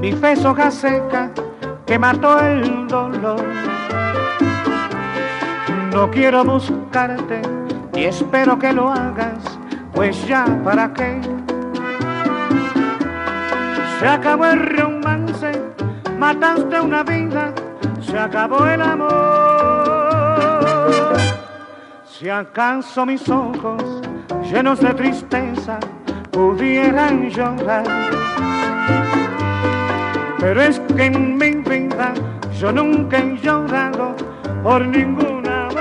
mi 0.00 0.12
fe 0.12 0.32
es 0.32 0.44
hoja 0.46 0.70
seca 0.70 1.30
que 1.84 1.98
mató 1.98 2.40
el 2.40 2.88
dolor. 2.88 3.44
No 5.92 6.10
quiero 6.10 6.44
buscarte 6.44 7.42
y 7.92 8.04
espero 8.04 8.58
que 8.58 8.72
lo 8.72 8.88
hagas, 8.90 9.58
pues 9.92 10.26
ya 10.26 10.46
para 10.64 10.94
qué. 10.94 11.20
Se 13.98 14.08
acabó 14.08 14.46
el 14.46 14.60
mataste 16.18 16.80
una 16.80 17.02
vida, 17.02 17.54
se 18.00 18.18
acabó 18.18 18.66
el 18.66 18.82
amor. 18.82 19.08
Si 22.04 22.28
acaso 22.28 23.06
mis 23.06 23.28
ojos 23.28 24.02
llenos 24.50 24.80
de 24.80 24.92
tristeza 24.94 25.78
pudieran 26.32 27.30
llorar. 27.30 27.84
Pero 30.40 30.62
es 30.62 30.80
que 30.96 31.06
en 31.06 31.36
mi 31.36 31.50
vida 31.50 32.12
yo 32.58 32.72
nunca 32.72 33.18
he 33.18 33.36
llorado 33.36 34.16
por 34.62 34.84
ningún 34.84 35.46
amor, 35.46 35.76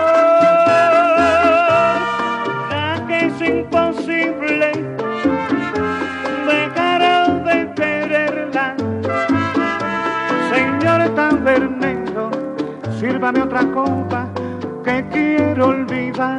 ya 2.70 3.06
que 3.08 3.26
es 3.28 3.42
imposible 3.42 4.87
sírvame 13.08 13.42
otra 13.42 13.64
copa 13.72 14.30
que 14.84 15.02
quiero 15.10 15.68
olvidar. 15.68 16.38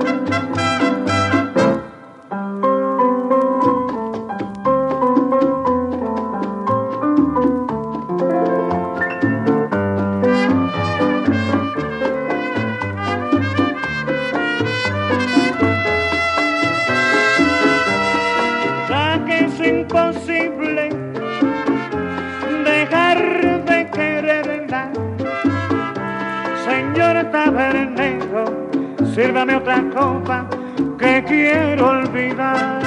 Sírvame 29.39 29.57
otra 29.57 29.91
copa 29.91 30.51
que 30.99 31.25
quiero 31.25 31.91
olvidar. 31.91 32.83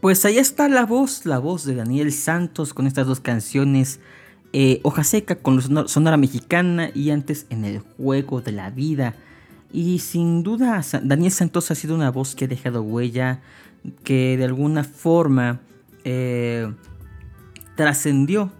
Pues 0.00 0.24
ahí 0.24 0.38
está 0.38 0.68
la 0.68 0.84
voz, 0.84 1.24
la 1.26 1.38
voz 1.38 1.64
de 1.64 1.74
Daniel 1.74 2.12
Santos 2.12 2.74
con 2.74 2.86
estas 2.86 3.06
dos 3.06 3.20
canciones. 3.20 4.00
eh, 4.52 4.80
Hoja 4.82 5.04
Seca 5.04 5.36
con 5.36 5.60
sonora, 5.60 5.88
sonora 5.88 6.16
mexicana 6.16 6.90
y 6.94 7.10
antes 7.10 7.46
en 7.50 7.64
el 7.64 7.80
juego 7.80 8.40
de 8.40 8.52
la 8.52 8.70
vida. 8.70 9.14
Y 9.72 9.98
sin 9.98 10.42
duda 10.42 10.80
Daniel 11.02 11.32
Santos 11.32 11.70
ha 11.70 11.74
sido 11.74 11.94
una 11.94 12.10
voz 12.10 12.34
que 12.34 12.46
ha 12.46 12.48
dejado 12.48 12.82
huella, 12.82 13.40
que 14.04 14.36
de 14.36 14.44
alguna 14.44 14.84
forma 14.84 15.60
eh, 16.04 16.72
trascendió 17.74 18.52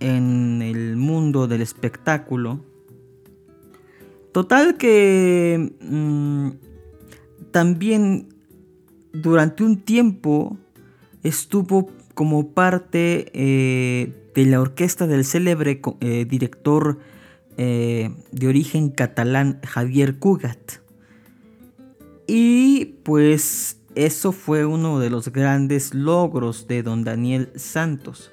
en 0.00 0.62
el 0.62 0.96
mundo 0.96 1.48
del 1.48 1.62
espectáculo. 1.62 2.60
Total 4.32 4.76
que 4.76 5.72
mm, 5.80 6.50
también 7.50 8.28
durante 9.12 9.64
un 9.64 9.78
tiempo 9.80 10.56
estuvo 11.22 11.90
como 12.14 12.50
parte 12.50 13.30
eh, 13.32 14.12
de 14.34 14.46
la 14.46 14.60
orquesta 14.60 15.06
del 15.06 15.24
célebre 15.24 15.80
eh, 16.00 16.26
director 16.28 16.98
de 17.56 18.46
origen 18.46 18.90
catalán 18.90 19.58
Javier 19.64 20.20
Cugat. 20.20 20.74
Y 22.28 22.84
pues 23.02 23.77
eso 23.94 24.32
fue 24.32 24.64
uno 24.66 24.98
de 25.00 25.10
los 25.10 25.28
grandes 25.32 25.94
logros 25.94 26.66
de 26.68 26.82
don 26.82 27.04
Daniel 27.04 27.50
Santos. 27.56 28.30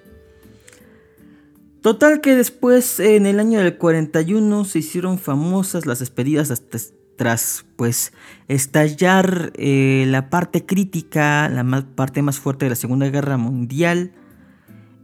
Total 1.81 2.19
que 2.21 2.35
después 2.35 2.99
en 2.99 3.25
el 3.27 3.39
año 3.39 3.59
del 3.59 3.77
41 3.77 4.65
se 4.65 4.79
hicieron 4.79 5.19
famosas 5.19 5.85
las 5.85 5.99
despedidas 5.99 6.49
hasta- 6.51 6.79
tras 7.15 7.63
pues 7.77 8.11
estallar 8.47 9.53
eh, 9.55 10.05
la 10.07 10.29
parte 10.29 10.65
crítica, 10.65 11.47
la 11.47 11.63
parte 11.95 12.21
más 12.21 12.39
fuerte 12.39 12.65
de 12.65 12.71
la 12.71 12.75
Segunda 12.75 13.07
Guerra 13.09 13.37
Mundial. 13.37 14.11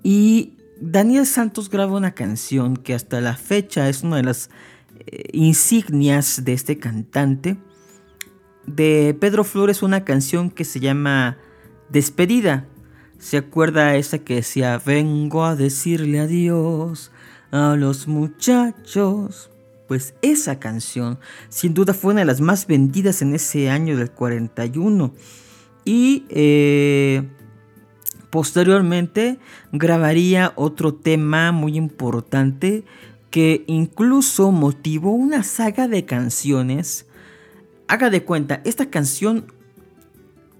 Y 0.03 0.53
Daniel 0.81 1.25
Santos 1.27 1.69
graba 1.69 1.95
una 1.95 2.11
canción 2.15 2.75
que 2.75 2.95
hasta 2.95 3.21
la 3.21 3.35
fecha 3.37 3.87
es 3.87 4.01
una 4.03 4.17
de 4.17 4.23
las 4.23 4.49
eh, 5.05 5.29
insignias 5.33 6.43
de 6.43 6.53
este 6.53 6.79
cantante. 6.79 7.57
De 8.65 9.15
Pedro 9.19 9.43
Flores 9.43 9.81
una 9.81 10.03
canción 10.05 10.49
que 10.49 10.65
se 10.65 10.79
llama 10.79 11.37
Despedida. 11.89 12.67
¿Se 13.17 13.37
acuerda 13.37 13.95
esa 13.95 14.19
que 14.19 14.35
decía, 14.35 14.81
vengo 14.83 15.45
a 15.45 15.55
decirle 15.55 16.19
adiós 16.19 17.11
a 17.51 17.75
los 17.75 18.07
muchachos? 18.07 19.51
Pues 19.87 20.13
esa 20.21 20.57
canción 20.59 21.19
sin 21.49 21.73
duda 21.73 21.93
fue 21.93 22.13
una 22.13 22.21
de 22.21 22.25
las 22.25 22.39
más 22.39 22.65
vendidas 22.65 23.21
en 23.21 23.35
ese 23.35 23.69
año 23.69 23.97
del 23.97 24.11
41. 24.11 25.13
Y 25.83 26.25
eh, 26.29 27.27
posteriormente 28.29 29.39
grabaría 29.71 30.53
otro 30.55 30.93
tema 30.93 31.51
muy 31.51 31.75
importante 31.77 32.85
que 33.29 33.63
incluso 33.67 34.51
motivó 34.51 35.11
una 35.11 35.43
saga 35.43 35.87
de 35.87 36.05
canciones. 36.05 37.05
Haga 37.91 38.09
de 38.09 38.23
cuenta, 38.23 38.61
esta 38.63 38.89
canción, 38.89 39.51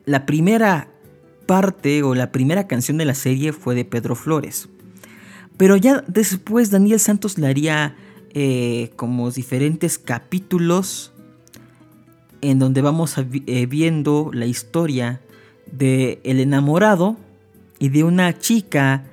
la 0.04 0.26
primera 0.26 0.90
parte 1.46 2.04
o 2.04 2.14
la 2.14 2.30
primera 2.30 2.68
canción 2.68 2.98
de 2.98 3.06
la 3.06 3.14
serie 3.16 3.54
fue 3.54 3.74
de 3.74 3.86
Pedro 3.86 4.16
Flores. 4.16 4.68
Pero 5.56 5.78
ya 5.78 6.04
después 6.10 6.72
Daniel 6.72 7.00
Santos 7.00 7.38
le 7.38 7.48
haría 7.48 7.96
eh, 8.34 8.92
como 8.98 9.32
diferentes 9.32 9.98
capítulos 9.98 11.14
en 12.42 12.60
donde 12.60 12.82
vamos 12.82 13.18
a 13.18 13.22
eh, 13.22 13.66
viendo 13.66 14.30
la 14.34 14.46
historia 14.46 15.22
de 15.72 16.20
el 16.26 16.42
enamorado 16.42 17.16
y 17.80 17.88
de 17.88 18.04
una 18.04 18.38
chica 18.40 19.06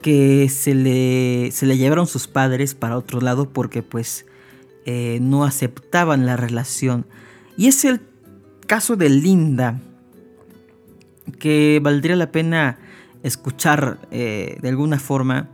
que 0.00 0.48
se 0.48 0.74
le, 0.74 1.50
se 1.52 1.66
le 1.66 1.76
llevaron 1.76 2.06
sus 2.06 2.28
padres 2.28 2.74
para 2.74 2.96
otro 2.96 3.20
lado 3.20 3.50
porque 3.50 3.82
pues 3.82 4.24
eh, 4.86 5.18
no 5.20 5.44
aceptaban 5.44 6.24
la 6.24 6.38
relación. 6.38 7.04
Y 7.56 7.68
es 7.68 7.84
el 7.84 8.00
caso 8.66 8.96
de 8.96 9.08
Linda, 9.10 9.80
que 11.38 11.80
valdría 11.82 12.16
la 12.16 12.32
pena 12.32 12.78
escuchar 13.22 13.98
eh, 14.10 14.58
de 14.60 14.68
alguna 14.68 14.98
forma 14.98 15.48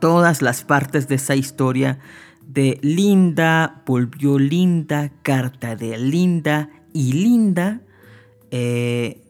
todas 0.00 0.42
las 0.42 0.64
partes 0.64 1.06
de 1.08 1.16
esa 1.16 1.36
historia 1.36 1.98
de 2.46 2.78
Linda, 2.82 3.82
volvió 3.86 4.38
Linda, 4.38 5.12
carta 5.22 5.76
de 5.76 5.96
Linda 5.98 6.70
y 6.92 7.12
Linda, 7.12 7.80
eh, 8.50 9.20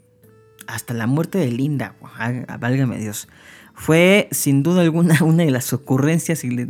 hasta 0.66 0.94
la 0.94 1.06
muerte 1.06 1.38
de 1.38 1.50
Linda, 1.50 1.96
válgame 2.60 2.98
Dios. 2.98 3.28
Fue 3.74 4.28
sin 4.30 4.62
duda 4.62 4.82
alguna 4.82 5.18
una 5.24 5.42
de 5.44 5.50
las 5.50 5.72
ocurrencias 5.72 6.44
y 6.44 6.50
le- 6.50 6.68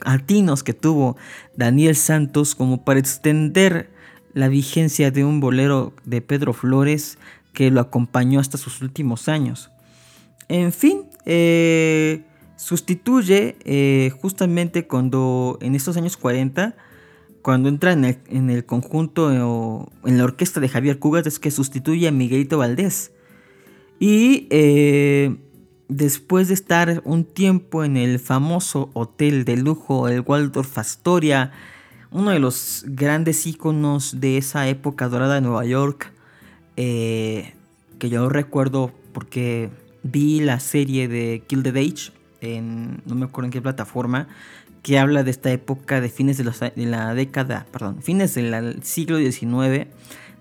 atinos 0.00 0.62
que 0.62 0.74
tuvo 0.74 1.16
Daniel 1.56 1.96
Santos 1.96 2.54
como 2.54 2.84
para 2.84 3.00
extender 3.00 3.90
la 4.34 4.48
vigencia 4.48 5.10
de 5.10 5.24
un 5.24 5.40
bolero 5.40 5.92
de 6.04 6.20
Pedro 6.20 6.52
Flores 6.52 7.18
que 7.52 7.70
lo 7.70 7.80
acompañó 7.80 8.40
hasta 8.40 8.58
sus 8.58 8.82
últimos 8.82 9.28
años. 9.28 9.70
En 10.48 10.72
fin, 10.72 11.02
eh, 11.26 12.24
sustituye 12.56 13.56
eh, 13.64 14.10
justamente 14.20 14.86
cuando 14.86 15.58
en 15.60 15.74
estos 15.74 15.96
años 15.96 16.16
40, 16.16 16.76
cuando 17.42 17.68
entra 17.68 17.92
en 17.92 18.04
el, 18.04 18.18
en 18.28 18.50
el 18.50 18.64
conjunto 18.64 19.26
o 19.26 19.90
en 20.04 20.18
la 20.18 20.24
orquesta 20.24 20.60
de 20.60 20.68
Javier 20.68 20.98
Cugat, 20.98 21.26
es 21.26 21.38
que 21.38 21.50
sustituye 21.50 22.08
a 22.08 22.12
Miguelito 22.12 22.58
Valdés. 22.58 23.12
Y 24.00 24.46
eh, 24.50 25.36
después 25.88 26.48
de 26.48 26.54
estar 26.54 27.02
un 27.04 27.24
tiempo 27.24 27.84
en 27.84 27.96
el 27.96 28.18
famoso 28.18 28.90
hotel 28.92 29.44
de 29.44 29.56
lujo, 29.56 30.08
el 30.08 30.20
Waldorf 30.20 30.78
Astoria, 30.78 31.52
uno 32.10 32.30
de 32.30 32.38
los 32.38 32.84
grandes 32.86 33.46
íconos 33.46 34.20
de 34.20 34.38
esa 34.38 34.68
época 34.68 35.08
dorada 35.08 35.34
de 35.36 35.40
Nueva 35.40 35.64
York, 35.64 36.12
eh, 36.76 37.54
que 37.98 38.08
yo 38.08 38.28
recuerdo 38.28 38.92
porque 39.12 39.70
vi 40.02 40.40
la 40.40 40.60
serie 40.60 41.08
de 41.08 41.42
Kill 41.46 41.62
the 41.62 41.70
Age, 41.70 42.12
en, 42.40 43.02
no 43.04 43.14
me 43.14 43.26
acuerdo 43.26 43.46
en 43.46 43.52
qué 43.52 43.60
plataforma, 43.60 44.28
que 44.82 44.98
habla 44.98 45.22
de 45.24 45.30
esta 45.30 45.50
época 45.50 46.00
de 46.00 46.08
fines 46.08 46.38
de, 46.38 46.44
la 46.86 47.14
década, 47.14 47.66
perdón, 47.72 48.02
fines 48.02 48.34
del 48.34 48.82
siglo 48.82 49.18
XIX, 49.18 49.88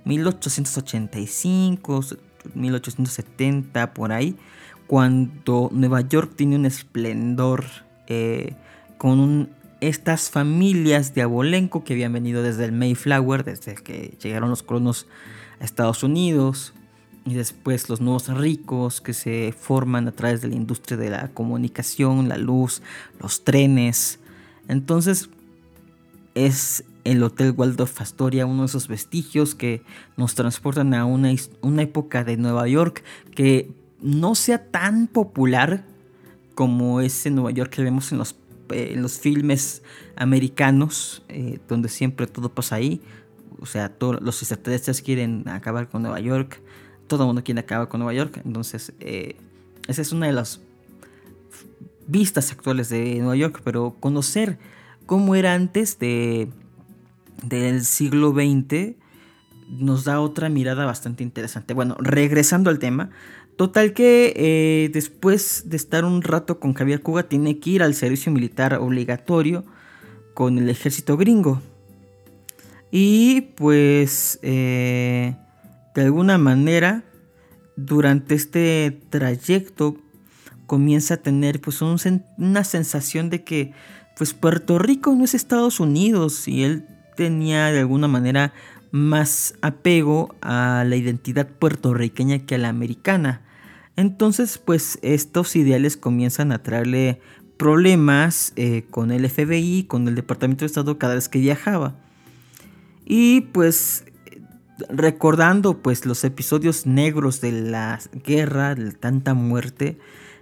1885, 0.06 2.02
1870, 2.54 3.94
por 3.94 4.12
ahí, 4.12 4.38
cuando 4.86 5.70
Nueva 5.74 6.02
York 6.02 6.32
tiene 6.36 6.56
un 6.56 6.66
esplendor 6.66 7.66
eh, 8.08 8.54
con 8.98 9.50
estas 9.82 10.30
familias 10.30 11.14
de 11.14 11.22
Abolenco 11.22 11.84
que 11.84 11.94
habían 11.94 12.14
venido 12.14 12.44
desde 12.44 12.66
el 12.66 12.72
Mayflower, 12.72 13.44
desde 13.44 13.76
que 13.76 14.18
llegaron 14.22 14.50
los 14.50 14.64
colonos 14.64 15.08
a 15.60 15.66
Estados 15.66 16.04
Unidos, 16.04 16.74
y 17.28 17.34
después 17.34 17.90
los 17.90 18.00
nuevos 18.00 18.30
ricos 18.30 19.02
que 19.02 19.14
se 19.14 19.54
forman 19.58 20.08
a 20.08 20.14
través 20.14 20.42
de 20.42 20.48
la 20.48 20.56
industria 20.56 20.98
de 20.98 21.10
la 21.10 21.28
comunicación, 21.28 22.30
la 22.30 22.38
luz, 22.38 22.82
los 23.20 23.44
trenes. 23.44 24.20
Entonces 24.70 25.30
es 26.36 26.86
el 27.04 27.22
Hotel 27.22 27.54
Waldorf 27.56 28.00
Astoria 28.00 28.46
uno 28.46 28.62
de 28.62 28.68
esos 28.68 28.88
vestigios 28.88 29.56
que 29.56 29.82
nos 30.16 30.36
transportan 30.36 30.94
a 30.94 31.04
una, 31.04 31.34
una 31.62 31.82
época 31.82 32.24
de 32.24 32.38
Nueva 32.38 32.66
York 32.68 33.04
que 33.36 33.72
no 34.02 34.34
sea 34.36 34.66
tan 34.72 35.08
popular 35.08 35.84
como 36.56 37.02
ese 37.02 37.30
Nueva 37.30 37.52
York 37.52 37.72
que 37.72 37.84
vemos 37.84 38.12
en 38.14 38.20
los, 38.20 38.36
eh, 38.72 38.94
en 38.94 39.02
los 39.02 39.20
filmes 39.20 39.82
americanos, 40.16 41.24
eh, 41.30 41.60
donde 41.68 41.90
siempre 41.90 42.28
todo 42.28 42.50
pasa 42.50 42.76
ahí. 42.76 43.02
O 43.60 43.66
sea, 43.66 43.90
todos 43.90 44.22
los 44.22 44.42
extraterrestres 44.42 45.02
quieren 45.02 45.48
acabar 45.48 45.90
con 45.90 46.04
Nueva 46.04 46.20
York 46.20 46.62
todo 47.08 47.24
el 47.24 47.28
mundo 47.28 47.44
quiere 47.44 47.62
acabar 47.62 47.88
con 47.88 48.00
Nueva 48.00 48.14
York. 48.14 48.42
Entonces, 48.46 48.94
eh, 49.00 49.36
esa 49.88 50.02
es 50.02 50.12
una 50.12 50.28
de 50.28 50.34
las 50.34 50.62
vistas 52.06 52.52
actuales 52.52 52.90
de 52.90 53.16
Nueva 53.16 53.36
York, 53.36 53.62
pero 53.64 53.96
conocer 54.00 54.60
cómo 55.06 55.36
era 55.36 55.54
antes 55.54 55.98
de, 56.00 56.50
del 57.44 57.84
siglo 57.86 58.32
XX 58.32 58.96
nos 59.70 60.06
da 60.06 60.22
otra 60.22 60.48
mirada 60.50 60.86
bastante 60.86 61.24
interesante. 61.24 61.74
Bueno, 61.74 61.98
regresando 62.00 62.70
al 62.70 62.80
tema, 62.80 63.10
total 63.58 63.94
que 63.94 64.34
eh, 64.36 64.90
después 64.94 65.64
de 65.66 65.76
estar 65.76 66.06
un 66.06 66.22
rato 66.22 66.60
con 66.60 66.74
Javier 66.74 67.02
Cuba, 67.02 67.24
tiene 67.24 67.60
que 67.60 67.72
ir 67.72 67.84
al 67.84 67.94
servicio 67.94 68.32
militar 68.32 68.76
obligatorio 68.76 69.66
con 70.34 70.58
el 70.58 70.70
ejército 70.70 71.18
gringo. 71.18 71.62
Y 72.92 73.42
pues... 73.56 74.40
Eh, 74.42 75.36
de 75.98 76.04
alguna 76.04 76.38
manera, 76.38 77.04
durante 77.76 78.36
este 78.36 79.02
trayecto 79.10 79.98
comienza 80.68 81.16
a 81.16 81.18
tener 81.18 81.60
pues 81.60 81.82
una 81.82 82.64
sensación 82.64 83.32
de 83.32 83.44
que 83.44 83.74
pues 84.16 84.36
Puerto 84.36 84.78
Rico 84.78 85.16
no 85.16 85.26
es 85.26 85.34
Estados 85.34 85.80
Unidos 85.80 86.48
y 86.48 86.64
él 86.64 86.86
tenía 87.16 87.72
de 87.72 87.80
alguna 87.80 88.08
manera 88.08 88.54
más 88.92 89.56
apego 89.64 90.36
a 90.40 90.84
la 90.86 90.96
identidad 90.98 91.48
puertorriqueña 91.48 92.46
que 92.46 92.54
a 92.54 92.60
la 92.60 92.70
americana. 92.70 93.42
Entonces 93.98 94.58
pues 94.58 94.98
estos 95.02 95.56
ideales 95.58 95.98
comienzan 95.98 96.54
a 96.54 96.64
traerle 96.64 97.20
problemas 97.58 98.54
eh, 98.56 98.86
con 98.90 99.12
el 99.12 99.30
FBI, 99.30 99.84
con 99.84 100.08
el 100.08 100.16
Departamento 100.16 100.62
de 100.62 100.68
Estado 100.68 100.98
cada 100.98 101.16
vez 101.16 101.28
que 101.28 101.40
viajaba. 101.40 101.96
Y 103.06 103.42
pues 103.42 104.06
recordando 104.90 105.80
pues 105.82 106.06
los 106.06 106.24
episodios 106.24 106.86
negros 106.86 107.42
de 107.42 107.52
la 107.52 108.00
guerra, 108.24 108.76
de 108.76 108.92
tanta 108.92 109.34
muerte, 109.34 109.98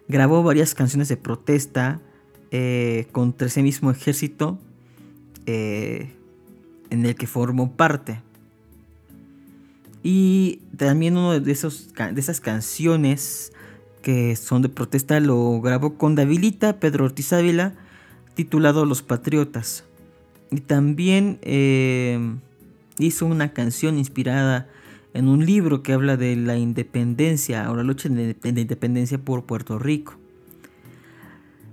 grabó 0.08 0.44
varias 0.44 0.76
canciones 0.76 1.08
de 1.08 1.18
protesta 1.18 2.02
eh, 2.52 3.08
contra 3.12 3.48
ese 3.48 3.64
mismo 3.64 3.92
ejército 3.92 4.60
eh, 5.46 6.12
en 6.90 7.06
el 7.06 7.16
que 7.16 7.28
formó 7.28 7.72
parte. 7.76 8.22
Y 10.04 10.62
también 10.78 11.18
uno 11.18 11.34
de, 11.34 11.40
de 11.40 11.52
esas 11.52 12.42
canciones 12.42 13.52
que 14.02 14.36
son 14.36 14.62
de 14.62 14.70
protesta 14.70 15.20
lo 15.20 15.60
grabó 15.62 15.98
con 15.98 16.14
Davilita, 16.14 16.80
Pedro 16.80 17.06
Ortiz 17.06 17.34
Ávila, 17.34 17.74
titulado 18.36 18.86
Los 18.86 19.02
Patriotas. 19.02 19.84
Y 20.52 20.62
también 20.62 21.40
eh, 21.42 22.20
hizo 23.00 23.26
una 23.26 23.52
canción 23.52 23.98
inspirada 23.98 24.70
en 25.16 25.28
un 25.28 25.46
libro 25.46 25.82
que 25.82 25.94
habla 25.94 26.18
de 26.18 26.36
la 26.36 26.56
independencia 26.56 27.72
o 27.72 27.76
la 27.76 27.82
lucha 27.82 28.10
de 28.10 28.36
independencia 28.44 29.18
por 29.18 29.46
Puerto 29.46 29.80
Rico. 29.80 30.18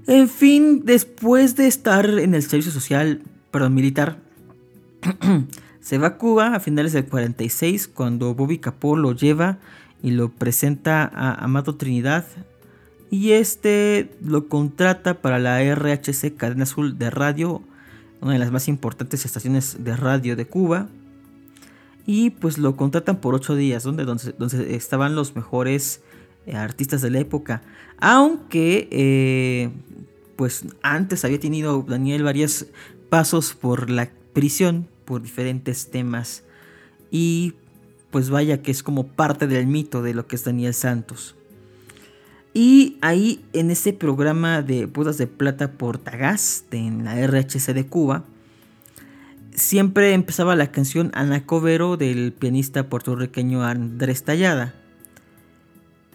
En 0.06 0.28
fin, 0.28 0.82
después 0.84 1.54
de 1.56 1.66
estar 1.66 2.06
en 2.18 2.34
el 2.34 2.42
servicio 2.42 2.72
social, 2.72 3.20
perdón, 3.50 3.74
militar, 3.74 4.20
se 5.83 5.99
va 5.99 6.07
a 6.07 6.16
Cuba 6.16 6.55
a 6.55 6.61
finales 6.61 6.92
del 6.92 7.07
46 7.07 7.88
cuando 7.88 8.35
Bobby 8.35 8.59
Capó 8.59 8.97
lo 8.97 9.12
lleva 9.12 9.59
y 10.01 10.12
lo 10.12 10.31
presenta 10.31 11.05
a 11.05 11.35
Amado 11.35 11.75
Trinidad 11.75 12.25
y 13.11 13.33
este 13.33 14.16
lo 14.23 14.49
contrata 14.49 15.21
para 15.21 15.38
la 15.38 15.61
RHC 15.61 16.37
Cadena 16.37 16.62
Azul 16.62 16.99
de 16.99 17.11
Radio, 17.11 17.62
una 18.21 18.33
de 18.33 18.38
las 18.38 18.53
más 18.53 18.68
importantes 18.68 19.27
estaciones 19.27 19.85
de 19.85 19.97
radio 19.97 20.37
de 20.37 20.47
Cuba 20.47 20.88
y 22.07 22.31
pues 22.31 22.59
lo 22.59 22.77
contratan 22.77 23.21
por 23.21 23.35
ocho 23.35 23.57
días, 23.57 23.83
donde, 23.83 24.05
donde, 24.05 24.77
estaban 24.77 25.16
los 25.16 25.35
mejores 25.35 26.01
eh, 26.47 26.57
artistas 26.57 27.03
de 27.03 27.11
la 27.11 27.18
época. 27.18 27.62
Aunque, 27.99 28.88
eh, 28.90 29.71
pues 30.37 30.64
antes 30.83 31.25
había 31.25 31.40
tenido 31.40 31.85
Daniel 31.87 32.23
varios 32.23 32.66
pasos 33.09 33.55
por 33.55 33.90
la 33.90 34.11
prisión, 34.33 34.88
por 35.04 35.22
diferentes 35.22 35.90
temas. 35.90 36.44
Y 37.10 37.54
pues 38.10 38.30
vaya 38.30 38.62
que 38.62 38.70
es 38.70 38.82
como 38.82 39.06
parte 39.06 39.46
del 39.46 39.66
mito 39.66 40.02
de 40.02 40.14
lo 40.14 40.26
que 40.26 40.36
es 40.36 40.44
Daniel 40.44 40.74
Santos. 40.74 41.34
Y 42.54 42.98
ahí 43.00 43.44
en 43.54 43.70
ese 43.70 43.94
programa 43.94 44.60
de 44.60 44.84
Bodas 44.84 45.16
de 45.16 45.26
Plata 45.26 45.72
por 45.72 45.98
Tagas, 45.98 46.64
en 46.70 47.04
la 47.04 47.14
RHC 47.26 47.72
de 47.72 47.86
Cuba, 47.86 48.24
siempre 49.54 50.12
empezaba 50.12 50.54
la 50.54 50.70
canción 50.70 51.10
Anacobero 51.14 51.96
del 51.96 52.32
pianista 52.32 52.88
puertorriqueño 52.88 53.64
Andrés 53.64 54.24
Tallada. 54.24 54.74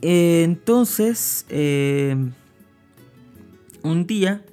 Entonces, 0.01 1.45
eh, 1.49 2.15
un 3.81 4.05
día 4.05 4.43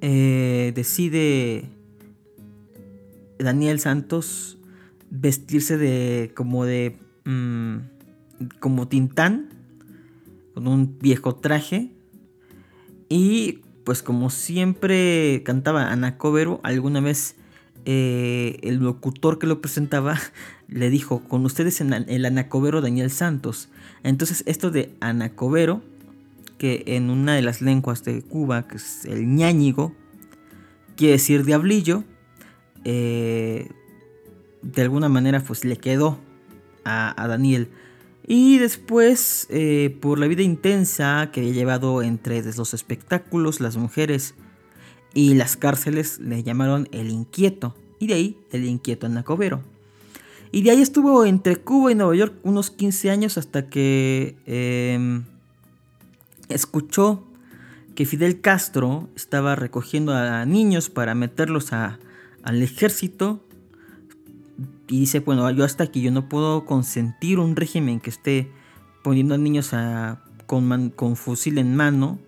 eh, 0.00 0.72
decide 0.74 1.68
Daniel 3.42 3.80
Santos 3.80 4.58
vestirse 5.10 5.76
de 5.76 6.32
como 6.34 6.64
de 6.64 6.98
mm, 7.24 7.76
como 8.60 8.88
Tintán 8.88 9.48
con 10.54 10.68
un 10.68 10.98
viejo 10.98 11.34
traje 11.34 11.90
y 13.08 13.60
pues 13.84 14.02
como 14.02 14.30
siempre 14.30 15.42
cantaba 15.44 15.90
Anacobero 15.90 16.60
alguna 16.62 17.00
vez 17.00 17.36
eh, 17.86 18.58
el 18.62 18.76
locutor 18.76 19.38
que 19.38 19.46
lo 19.46 19.60
presentaba 19.60 20.18
le 20.68 20.90
dijo, 20.90 21.20
con 21.20 21.44
ustedes 21.44 21.80
en 21.80 21.92
el 21.92 22.24
anacobero 22.26 22.80
Daniel 22.80 23.10
Santos. 23.10 23.68
Entonces 24.02 24.42
esto 24.46 24.70
de 24.70 24.94
anacobero, 25.00 25.82
que 26.58 26.84
en 26.86 27.08
una 27.08 27.34
de 27.34 27.42
las 27.42 27.62
lenguas 27.62 28.04
de 28.04 28.22
Cuba, 28.22 28.68
que 28.68 28.76
es 28.76 29.06
el 29.06 29.34
ñáñigo, 29.34 29.94
quiere 30.94 31.14
decir 31.14 31.44
diablillo, 31.44 32.04
eh, 32.84 33.68
de 34.62 34.82
alguna 34.82 35.08
manera 35.08 35.40
pues 35.40 35.64
le 35.64 35.76
quedó 35.76 36.18
a, 36.84 37.26
Daniel. 37.28 37.68
Y 38.26 38.58
después, 38.58 39.46
eh, 39.50 39.96
por 40.00 40.18
la 40.18 40.26
vida 40.26 40.42
intensa 40.42 41.30
que 41.32 41.40
había 41.40 41.52
llevado 41.52 42.02
entre 42.02 42.42
los 42.42 42.74
espectáculos, 42.74 43.60
las 43.60 43.76
mujeres, 43.76 44.34
y 45.14 45.34
las 45.34 45.56
cárceles 45.56 46.20
le 46.20 46.42
llamaron 46.42 46.88
el 46.92 47.10
inquieto, 47.10 47.74
y 47.98 48.06
de 48.06 48.14
ahí 48.14 48.38
el 48.52 48.64
inquieto 48.64 49.06
Anacobero. 49.06 49.62
Y 50.52 50.62
de 50.62 50.72
ahí 50.72 50.82
estuvo 50.82 51.24
entre 51.24 51.56
Cuba 51.56 51.92
y 51.92 51.94
Nueva 51.94 52.14
York 52.14 52.34
unos 52.42 52.70
15 52.70 53.10
años 53.10 53.38
hasta 53.38 53.68
que 53.68 54.36
em, 54.46 55.24
escuchó 56.48 57.24
que 57.94 58.04
Fidel 58.04 58.40
Castro 58.40 59.08
estaba 59.14 59.54
recogiendo 59.54 60.12
a 60.12 60.44
niños 60.46 60.90
para 60.90 61.14
meterlos 61.14 61.72
al 62.42 62.62
ejército. 62.62 63.44
Y 64.88 65.00
dice, 65.00 65.20
bueno, 65.20 65.48
yo 65.50 65.64
hasta 65.64 65.84
aquí 65.84 66.02
yo 66.02 66.10
no 66.10 66.28
puedo 66.28 66.64
consentir 66.64 67.38
un 67.38 67.54
régimen 67.56 68.00
que 68.00 68.10
esté 68.10 68.50
poniendo 69.02 69.34
a 69.34 69.38
niños 69.38 69.70
con, 70.46 70.90
con 70.90 71.16
fusil 71.16 71.58
en 71.58 71.76
mano 71.76 72.18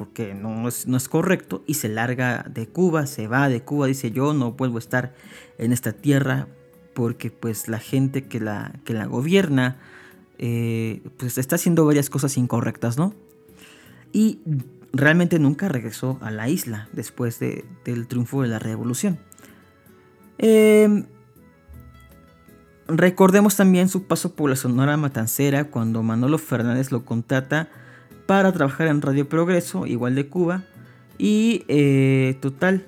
porque 0.00 0.32
no 0.32 0.66
es, 0.66 0.86
no 0.86 0.96
es 0.96 1.10
correcto, 1.10 1.62
y 1.66 1.74
se 1.74 1.90
larga 1.90 2.46
de 2.48 2.66
Cuba, 2.66 3.04
se 3.04 3.28
va 3.28 3.50
de 3.50 3.60
Cuba, 3.60 3.86
dice 3.86 4.10
yo 4.10 4.32
no 4.32 4.52
vuelvo 4.52 4.76
a 4.76 4.78
estar 4.78 5.14
en 5.58 5.74
esta 5.74 5.92
tierra 5.92 6.48
porque 6.94 7.30
pues 7.30 7.68
la 7.68 7.78
gente 7.80 8.24
que 8.24 8.40
la, 8.40 8.72
que 8.86 8.94
la 8.94 9.04
gobierna 9.04 9.76
eh, 10.38 11.02
pues 11.18 11.36
está 11.36 11.56
haciendo 11.56 11.84
varias 11.84 12.08
cosas 12.08 12.38
incorrectas, 12.38 12.96
¿no? 12.96 13.12
Y 14.10 14.40
realmente 14.94 15.38
nunca 15.38 15.68
regresó 15.68 16.16
a 16.22 16.30
la 16.30 16.48
isla 16.48 16.88
después 16.92 17.38
del 17.38 18.06
triunfo 18.08 18.40
de 18.40 18.48
la 18.48 18.58
revolución. 18.58 19.18
Em, 20.42 21.04
recordemos 22.88 23.56
también 23.56 23.90
su 23.90 24.04
paso 24.04 24.34
por 24.34 24.48
la 24.48 24.56
Sonora 24.56 24.96
Matancera 24.96 25.64
cuando 25.64 26.02
Manolo 26.02 26.38
Fernández 26.38 26.90
lo 26.90 27.04
contrata 27.04 27.68
para 28.26 28.50
trabajar 28.52 28.86
en 28.86 29.02
Radio 29.02 29.28
Progreso, 29.28 29.86
igual 29.86 30.14
de 30.14 30.28
Cuba, 30.28 30.64
Y 31.18 31.64
eh, 31.68 32.38
total, 32.40 32.86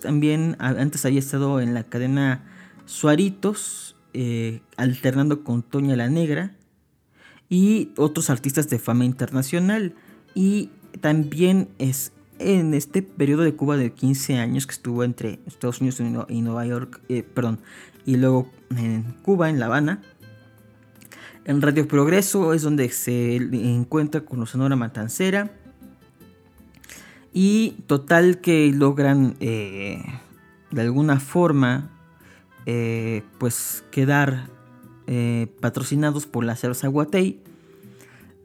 también 0.00 0.56
antes 0.58 1.04
había 1.04 1.18
estado 1.18 1.60
en 1.60 1.74
la 1.74 1.84
cadena 1.84 2.42
Suaritos, 2.86 3.94
eh, 4.14 4.62
alternando 4.78 5.44
con 5.44 5.62
Toña 5.62 5.94
la 5.96 6.08
Negra 6.08 6.56
y 7.50 7.90
otros 7.98 8.30
artistas 8.30 8.70
de 8.70 8.78
fama 8.78 9.04
internacional. 9.04 9.94
Y 10.34 10.70
también 11.02 11.68
es 11.78 12.12
en 12.40 12.74
este 12.74 13.02
periodo 13.02 13.42
de 13.42 13.54
Cuba 13.54 13.76
de 13.76 13.92
15 13.92 14.38
años 14.38 14.66
que 14.66 14.72
estuvo 14.72 15.04
entre 15.04 15.40
Estados 15.46 15.80
Unidos 15.80 16.00
y 16.28 16.40
Nueva 16.40 16.66
York, 16.66 17.00
eh, 17.08 17.22
perdón, 17.22 17.60
y 18.06 18.16
luego 18.16 18.50
en 18.76 19.02
Cuba, 19.22 19.50
en 19.50 19.60
La 19.60 19.66
Habana. 19.66 20.00
En 21.44 21.60
Radio 21.60 21.86
Progreso 21.86 22.54
es 22.54 22.62
donde 22.62 22.88
se 22.90 23.36
encuentra 23.36 24.22
con 24.22 24.40
los 24.40 24.50
Sonora 24.50 24.76
Matancera. 24.76 25.52
Y 27.32 27.76
total 27.86 28.40
que 28.40 28.72
logran 28.72 29.36
eh, 29.40 30.02
de 30.70 30.80
alguna 30.80 31.20
forma 31.20 31.90
eh, 32.66 33.22
pues 33.38 33.84
quedar 33.90 34.48
patrocinados 35.60 36.26
por 36.26 36.44
la 36.44 36.54
Cerveza 36.54 36.86
Guatey 36.86 37.42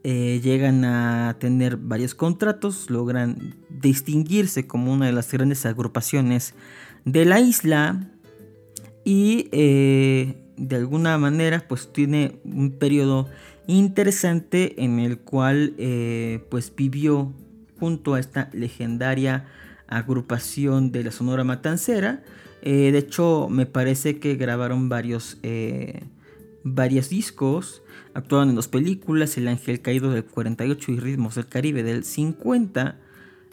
eh, 0.08 0.40
llegan 0.40 0.84
a 0.84 1.34
tener 1.40 1.78
varios 1.78 2.14
contratos, 2.14 2.90
logran 2.90 3.56
distinguirse 3.68 4.64
como 4.64 4.92
una 4.92 5.06
de 5.06 5.12
las 5.12 5.32
grandes 5.32 5.66
agrupaciones 5.66 6.54
de 7.04 7.24
la 7.24 7.40
isla 7.40 8.08
y 9.04 9.48
eh, 9.50 10.36
de 10.56 10.76
alguna 10.76 11.18
manera 11.18 11.64
pues 11.66 11.92
tiene 11.92 12.38
un 12.44 12.78
periodo 12.78 13.28
interesante 13.66 14.80
en 14.84 15.00
el 15.00 15.18
cual 15.18 15.74
eh, 15.76 16.38
pues 16.52 16.72
vivió 16.72 17.32
junto 17.80 18.14
a 18.14 18.20
esta 18.20 18.48
legendaria 18.52 19.46
agrupación 19.88 20.92
de 20.92 21.02
la 21.02 21.10
Sonora 21.10 21.42
Matancera. 21.42 22.22
de 22.62 22.96
hecho 22.96 23.48
me 23.50 23.66
parece 23.66 24.20
que 24.20 24.36
grabaron 24.36 24.88
varios, 24.88 25.38
varios 26.62 27.08
discos 27.08 27.82
Actuaron 28.16 28.48
en 28.48 28.54
dos 28.54 28.68
películas, 28.68 29.36
El 29.36 29.46
Ángel 29.46 29.82
Caído 29.82 30.10
del 30.10 30.24
48 30.24 30.90
y 30.90 31.00
Ritmos 31.00 31.34
del 31.34 31.48
Caribe 31.48 31.82
del 31.82 32.02
50. 32.02 32.98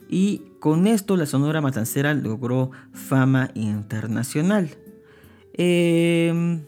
Y 0.08 0.44
con 0.62 0.88
esto 0.88 1.18
la 1.18 1.26
Sonora 1.26 1.60
Matancera 1.60 2.14
logró 2.14 2.72
fama 2.94 3.52
internacional. 3.56 4.70
Em, 5.56 6.62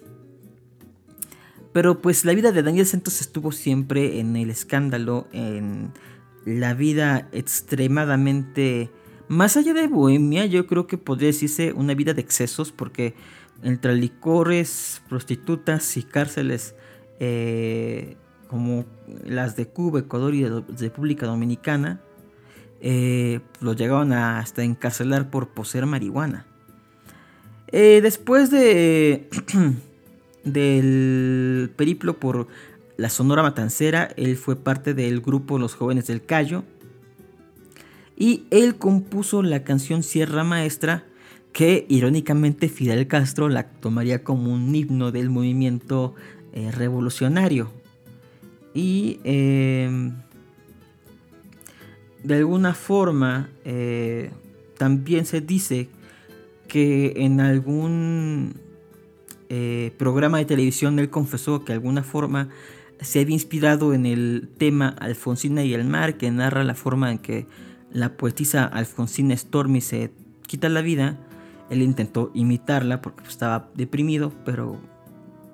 pero 1.71 2.01
pues 2.01 2.25
la 2.25 2.33
vida 2.33 2.51
de 2.51 2.63
Daniel 2.63 2.85
Santos 2.85 3.21
estuvo 3.21 3.53
siempre 3.53 4.19
en 4.19 4.35
el 4.35 4.49
escándalo, 4.49 5.29
en 5.31 5.93
la 6.45 6.73
vida 6.73 7.29
extremadamente... 7.31 8.91
Más 9.29 9.55
allá 9.55 9.73
de 9.73 9.87
bohemia, 9.87 10.45
yo 10.47 10.67
creo 10.67 10.85
que 10.85 10.97
podría 10.97 11.27
decirse 11.27 11.71
una 11.71 11.93
vida 11.93 12.13
de 12.13 12.19
excesos 12.19 12.73
porque 12.73 13.15
entre 13.63 13.95
licores, 13.95 15.01
prostitutas 15.07 15.95
y 15.95 16.03
cárceles 16.03 16.75
eh, 17.19 18.17
como 18.49 18.85
las 19.25 19.55
de 19.55 19.67
Cuba, 19.67 19.99
Ecuador 19.99 20.33
y 20.33 20.43
de 20.43 20.63
República 20.79 21.25
Dominicana, 21.25 22.01
eh, 22.81 23.39
lo 23.61 23.73
llegaron 23.73 24.13
a 24.13 24.39
hasta 24.39 24.63
encarcelar 24.63 25.29
por 25.29 25.49
poseer 25.49 25.85
marihuana. 25.85 26.45
Eh, 27.71 27.99
después 28.01 28.51
de 28.51 29.27
del 30.43 31.71
periplo 31.75 32.19
por 32.19 32.47
la 32.97 33.09
Sonora 33.09 33.41
Matancera, 33.41 34.09
él 34.15 34.37
fue 34.37 34.55
parte 34.55 34.93
del 34.93 35.21
grupo 35.21 35.57
Los 35.57 35.73
Jóvenes 35.73 36.07
del 36.07 36.23
Cayo 36.23 36.63
y 38.15 38.45
él 38.51 38.75
compuso 38.75 39.43
la 39.43 39.63
canción 39.63 40.03
Sierra 40.03 40.43
Maestra 40.43 41.03
que 41.51 41.85
irónicamente 41.89 42.69
Fidel 42.69 43.07
Castro 43.07 43.49
la 43.49 43.63
tomaría 43.67 44.23
como 44.23 44.53
un 44.53 44.75
himno 44.75 45.11
del 45.11 45.29
movimiento 45.29 46.13
eh, 46.55 46.71
revolucionario. 46.71 47.69
Y 48.73 49.19
em, 49.25 50.13
de 52.23 52.35
alguna 52.35 52.73
forma 52.73 53.49
eh, 53.65 54.31
también 54.77 55.25
se 55.25 55.41
dice 55.41 55.89
que 56.69 57.13
en 57.17 57.41
algún 57.41 58.55
eh, 59.49 59.93
programa 59.97 60.37
de 60.37 60.45
televisión 60.45 60.97
él 60.97 61.09
confesó 61.09 61.59
que 61.65 61.73
de 61.73 61.73
alguna 61.73 62.03
forma 62.03 62.47
se 63.01 63.19
había 63.19 63.33
inspirado 63.33 63.93
en 63.93 64.05
el 64.05 64.49
tema 64.57 64.95
Alfonsina 64.99 65.65
y 65.65 65.73
el 65.73 65.83
mar, 65.83 66.17
que 66.17 66.31
narra 66.31 66.63
la 66.63 66.73
forma 66.73 67.11
en 67.11 67.17
que 67.17 67.47
la 67.91 68.15
poetisa 68.15 68.63
Alfonsina 68.63 69.35
Stormy 69.35 69.81
se 69.81 70.11
quita 70.47 70.69
la 70.69 70.81
vida. 70.81 71.17
Él 71.69 71.81
intentó 71.81 72.31
imitarla 72.33 73.01
porque 73.01 73.27
estaba 73.27 73.69
deprimido, 73.75 74.31
pero 74.45 74.79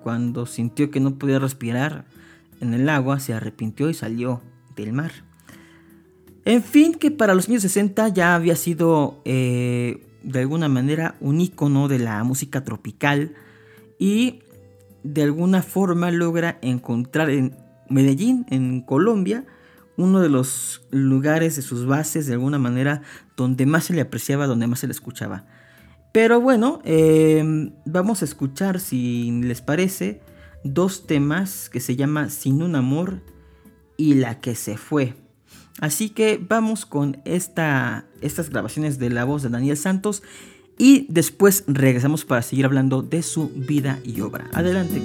cuando 0.03 0.45
sintió 0.45 0.91
que 0.91 0.99
no 0.99 1.15
podía 1.15 1.39
respirar 1.39 2.05
en 2.59 2.73
el 2.73 2.89
agua, 2.89 3.19
se 3.19 3.33
arrepintió 3.33 3.89
y 3.89 3.93
salió 3.93 4.41
del 4.75 4.93
mar. 4.93 5.11
En 6.45 6.63
fin, 6.63 6.93
que 6.93 7.11
para 7.11 7.35
los 7.35 7.47
años 7.49 7.61
60 7.61 8.09
ya 8.09 8.35
había 8.35 8.55
sido 8.55 9.21
eh, 9.25 10.03
de 10.23 10.39
alguna 10.39 10.69
manera 10.69 11.15
un 11.19 11.39
icono 11.39 11.87
de 11.87 11.99
la 11.99 12.23
música 12.23 12.63
tropical 12.63 13.33
y 13.99 14.39
de 15.03 15.23
alguna 15.23 15.61
forma 15.61 16.11
logra 16.11 16.57
encontrar 16.61 17.29
en 17.29 17.55
Medellín, 17.89 18.45
en 18.49 18.81
Colombia, 18.81 19.45
uno 19.97 20.19
de 20.19 20.29
los 20.29 20.81
lugares 20.89 21.55
de 21.55 21.61
sus 21.61 21.85
bases 21.85 22.25
de 22.25 22.33
alguna 22.33 22.57
manera 22.57 23.01
donde 23.35 23.65
más 23.65 23.85
se 23.85 23.93
le 23.93 24.01
apreciaba, 24.01 24.47
donde 24.47 24.67
más 24.67 24.79
se 24.79 24.87
le 24.87 24.93
escuchaba. 24.93 25.45
Pero 26.11 26.41
bueno, 26.41 26.81
em, 26.83 27.71
vamos 27.85 28.21
a 28.21 28.25
escuchar, 28.25 28.79
si 28.79 29.31
les 29.31 29.61
parece, 29.61 30.21
dos 30.63 31.07
temas 31.07 31.69
que 31.69 31.79
se 31.79 31.95
llama 31.95 32.29
Sin 32.29 32.61
un 32.61 32.75
amor 32.75 33.21
y 33.97 34.15
La 34.15 34.39
que 34.39 34.55
se 34.55 34.77
fue. 34.77 35.15
Así 35.79 36.09
que 36.09 36.39
vamos 36.45 36.85
con 36.85 37.21
esta, 37.25 38.05
estas 38.21 38.49
grabaciones 38.49 38.99
de 38.99 39.09
la 39.09 39.23
voz 39.23 39.41
de 39.41 39.49
Daniel 39.49 39.77
Santos 39.77 40.21
y 40.77 41.05
después 41.09 41.63
regresamos 41.67 42.25
para 42.25 42.41
seguir 42.41 42.65
hablando 42.65 43.01
de 43.01 43.23
su 43.23 43.49
vida 43.49 43.99
y 44.03 44.21
obra. 44.21 44.49
Adelante. 44.53 45.01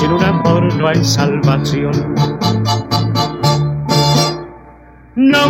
Sin 0.00 0.12
un 0.12 0.24
amor 0.24 0.74
no 0.76 0.88
hay 0.88 1.04
salvación. 1.04 1.92
No 5.14 5.48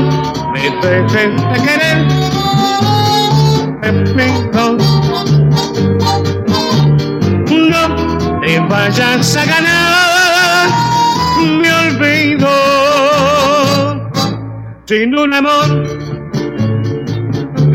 me 0.52 0.60
dejes 0.82 1.36
de 1.36 1.58
querer, 1.66 1.98
Pepito. 3.80 4.76
No 7.70 7.82
te 8.40 8.58
vayas 8.68 9.36
a 9.36 9.44
ganar 9.44 10.68
me 11.46 11.72
olvido 11.72 12.48
sin 14.86 15.16
un 15.16 15.32
amor. 15.32 15.68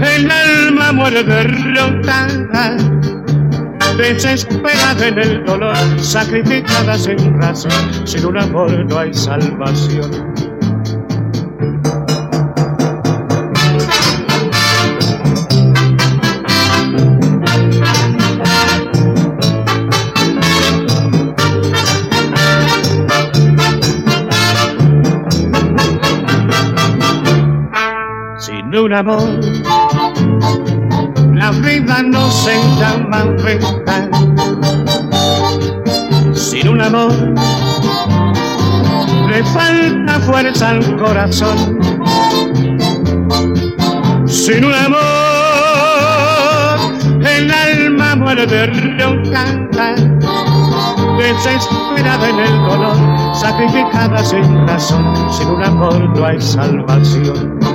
El 0.02 0.30
alma 0.30 0.92
muere 0.92 1.24
derrotada, 1.24 2.76
desesperada 3.98 5.08
en 5.08 5.20
el 5.20 5.46
dolor, 5.46 5.76
sacrificada 6.00 6.98
sin 6.98 7.40
razón, 7.40 8.08
sin 8.08 8.26
un 8.26 8.38
amor 8.38 8.86
no 8.86 9.00
hay 9.00 9.14
salvación. 9.14 10.12
Sin 28.38 28.76
un 28.76 28.94
amor 28.94 29.65
la 31.46 31.52
vida 31.52 32.02
no 32.02 32.32
se 32.32 32.56
llama 32.80 33.24
vida. 33.46 34.10
Sin 36.34 36.70
un 36.70 36.82
amor 36.82 37.12
le 39.30 39.44
falta 39.44 40.20
fuerza 40.22 40.70
al 40.70 40.98
corazón. 40.98 41.80
Sin 44.26 44.66
un 44.66 44.74
amor 44.74 45.04
el 47.36 47.52
alma 47.52 48.16
muere 48.16 48.48
de 48.48 48.66
roncar 48.98 49.96
desesperada 51.20 52.30
en 52.30 52.40
el 52.40 52.58
dolor, 52.68 52.98
sacrificada 53.36 54.24
sin 54.26 54.68
razón, 54.68 55.32
sin 55.32 55.48
un 55.50 55.64
amor 55.64 56.10
no 56.18 56.26
hay 56.26 56.42
salvación. 56.42 57.75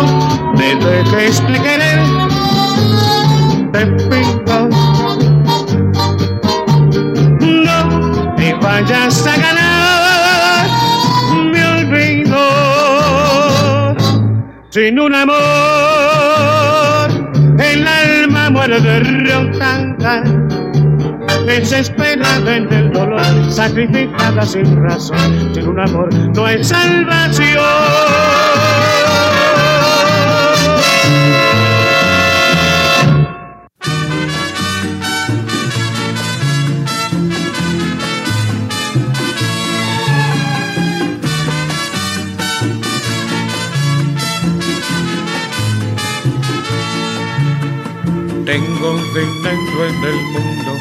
No 0.00 0.52
me 0.54 0.74
dejes 0.76 1.42
de 1.46 1.60
querer, 1.60 2.00
te 3.72 3.86
pido. 4.08 4.68
No 7.40 7.78
me 8.36 8.54
vayas 8.54 9.26
a 9.26 9.36
ganar, 9.36 10.66
me 11.52 11.66
olvido. 11.66 12.38
Sin 14.70 14.98
un 14.98 15.14
amor, 15.14 15.38
el 17.58 17.86
alma 17.86 18.50
muere 18.50 18.80
derrotada 18.80 20.22
desesperada 21.46 22.56
en 22.56 22.72
el 22.72 22.92
dolor, 22.92 23.50
sacrificada 23.50 24.42
sin 24.42 24.82
razón, 24.82 25.54
sin 25.54 25.68
un 25.68 25.80
amor 25.80 26.14
no 26.14 26.46
hay 26.46 26.62
salvación. 26.62 27.60
Tengo 48.50 48.96
dinero 49.14 49.86
en 49.86 50.04
el 50.04 50.22
mundo, 50.32 50.72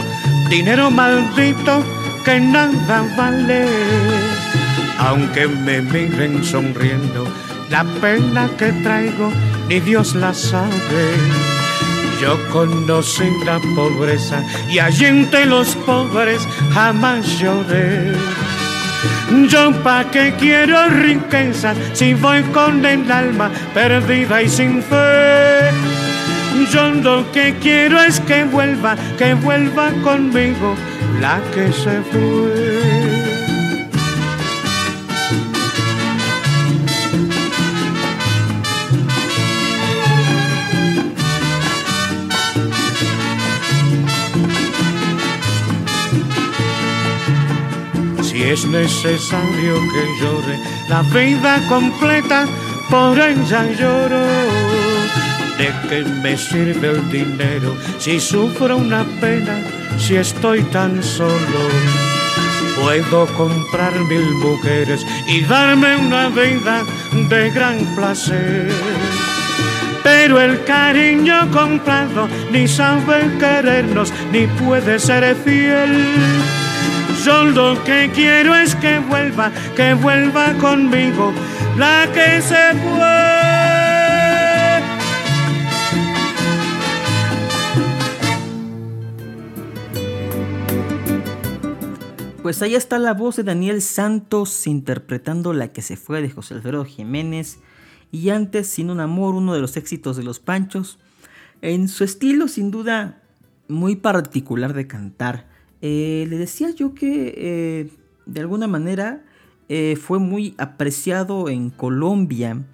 dinero 0.49 0.89
maldito 0.89 1.83
que 2.25 2.39
nada 2.39 3.05
vale. 3.15 3.67
Aunque 4.97 5.47
me 5.47 5.79
miren 5.81 6.43
sonriendo, 6.43 7.27
la 7.69 7.83
pena 8.01 8.49
que 8.57 8.71
traigo 8.81 9.31
ni 9.69 9.79
Dios 9.79 10.15
la 10.15 10.33
sabe. 10.33 11.05
Yo 12.19 12.37
conocí 12.49 13.29
la 13.45 13.59
pobreza 13.75 14.43
y 14.67 14.79
allí 14.79 15.05
entre 15.05 15.45
los 15.45 15.75
pobres 15.75 16.41
jamás 16.73 17.39
lloré. 17.39 18.13
Yo 19.47 19.71
pa' 19.83 20.05
qué 20.11 20.33
quiero 20.37 20.89
riqueza 20.89 21.73
si 21.93 22.15
voy 22.15 22.41
con 22.51 22.83
el 22.83 23.09
alma 23.11 23.51
perdida 23.73 24.41
y 24.41 24.49
sin 24.49 24.81
fe. 24.81 25.69
Yo 26.73 26.89
lo 26.89 27.31
que 27.31 27.55
quiero 27.61 28.01
es 28.01 28.19
que 28.19 28.43
vuelva, 28.43 28.95
que 29.17 29.35
vuelva 29.35 29.91
conmigo 30.03 30.75
la 31.21 31.39
que 31.53 31.71
se 31.71 32.01
fue. 32.11 32.68
Es 48.51 48.65
necesario 48.65 49.75
que 49.93 50.19
llore 50.19 50.59
la 50.87 51.03
vida 51.03 51.61
completa, 51.67 52.47
por 52.89 53.19
ella 53.19 53.63
lloro. 53.77 54.21
¿De 55.57 55.71
qué 55.87 56.03
me 56.23 56.35
sirve 56.35 56.89
el 56.89 57.09
dinero 57.11 57.77
si 57.99 58.19
sufro 58.19 58.77
una 58.77 59.03
pena, 59.21 59.61
si 59.99 60.15
estoy 60.15 60.63
tan 60.63 61.03
solo? 61.03 61.61
Puedo 62.81 63.27
comprar 63.35 63.93
mil 64.05 64.31
mujeres 64.35 65.05
y 65.27 65.41
darme 65.41 65.97
una 65.97 66.29
vida 66.29 66.85
de 67.11 67.51
gran 67.51 67.77
placer. 67.95 68.71
Pero 70.01 70.41
el 70.41 70.63
cariño 70.63 71.51
comprado 71.51 72.27
ni 72.51 72.67
sabe 72.67 73.29
querernos 73.37 74.11
ni 74.31 74.47
puede 74.47 74.97
ser 74.97 75.35
fiel. 75.35 76.58
Lo 77.29 77.81
que 77.83 78.09
quiero 78.11 78.55
es 78.55 78.73
que 78.73 78.97
vuelva, 78.97 79.51
que 79.75 79.93
vuelva 79.93 80.51
conmigo 80.53 81.31
la 81.77 82.07
que 82.11 82.41
se 82.41 82.73
fue. 82.73 83.29
Pues 92.41 92.63
ahí 92.63 92.73
está 92.73 92.97
la 92.97 93.13
voz 93.13 93.35
de 93.35 93.43
Daniel 93.43 93.83
Santos 93.83 94.65
interpretando 94.65 95.53
La 95.53 95.67
que 95.67 95.83
se 95.83 95.97
fue 95.97 96.23
de 96.23 96.31
José 96.31 96.55
Alfredo 96.55 96.83
Jiménez 96.83 97.59
y 98.11 98.29
antes 98.29 98.65
Sin 98.65 98.89
un 98.89 99.01
amor, 99.01 99.35
uno 99.35 99.53
de 99.53 99.61
los 99.61 99.77
éxitos 99.77 100.17
de 100.17 100.23
los 100.23 100.39
Panchos. 100.39 100.97
En 101.61 101.89
su 101.89 102.03
estilo 102.03 102.47
sin 102.47 102.71
duda 102.71 103.21
muy 103.67 103.95
particular 103.97 104.73
de 104.73 104.87
cantar. 104.87 105.48
Eh, 105.81 106.25
le 106.29 106.37
decía 106.37 106.71
yo 106.71 106.93
que 106.93 107.33
eh, 107.37 107.89
de 108.25 108.41
alguna 108.41 108.67
manera 108.67 109.23
eh, 109.69 109.95
fue 109.95 110.19
muy 110.19 110.53
apreciado 110.57 111.47
en 111.47 111.69
Colombia 111.69 112.65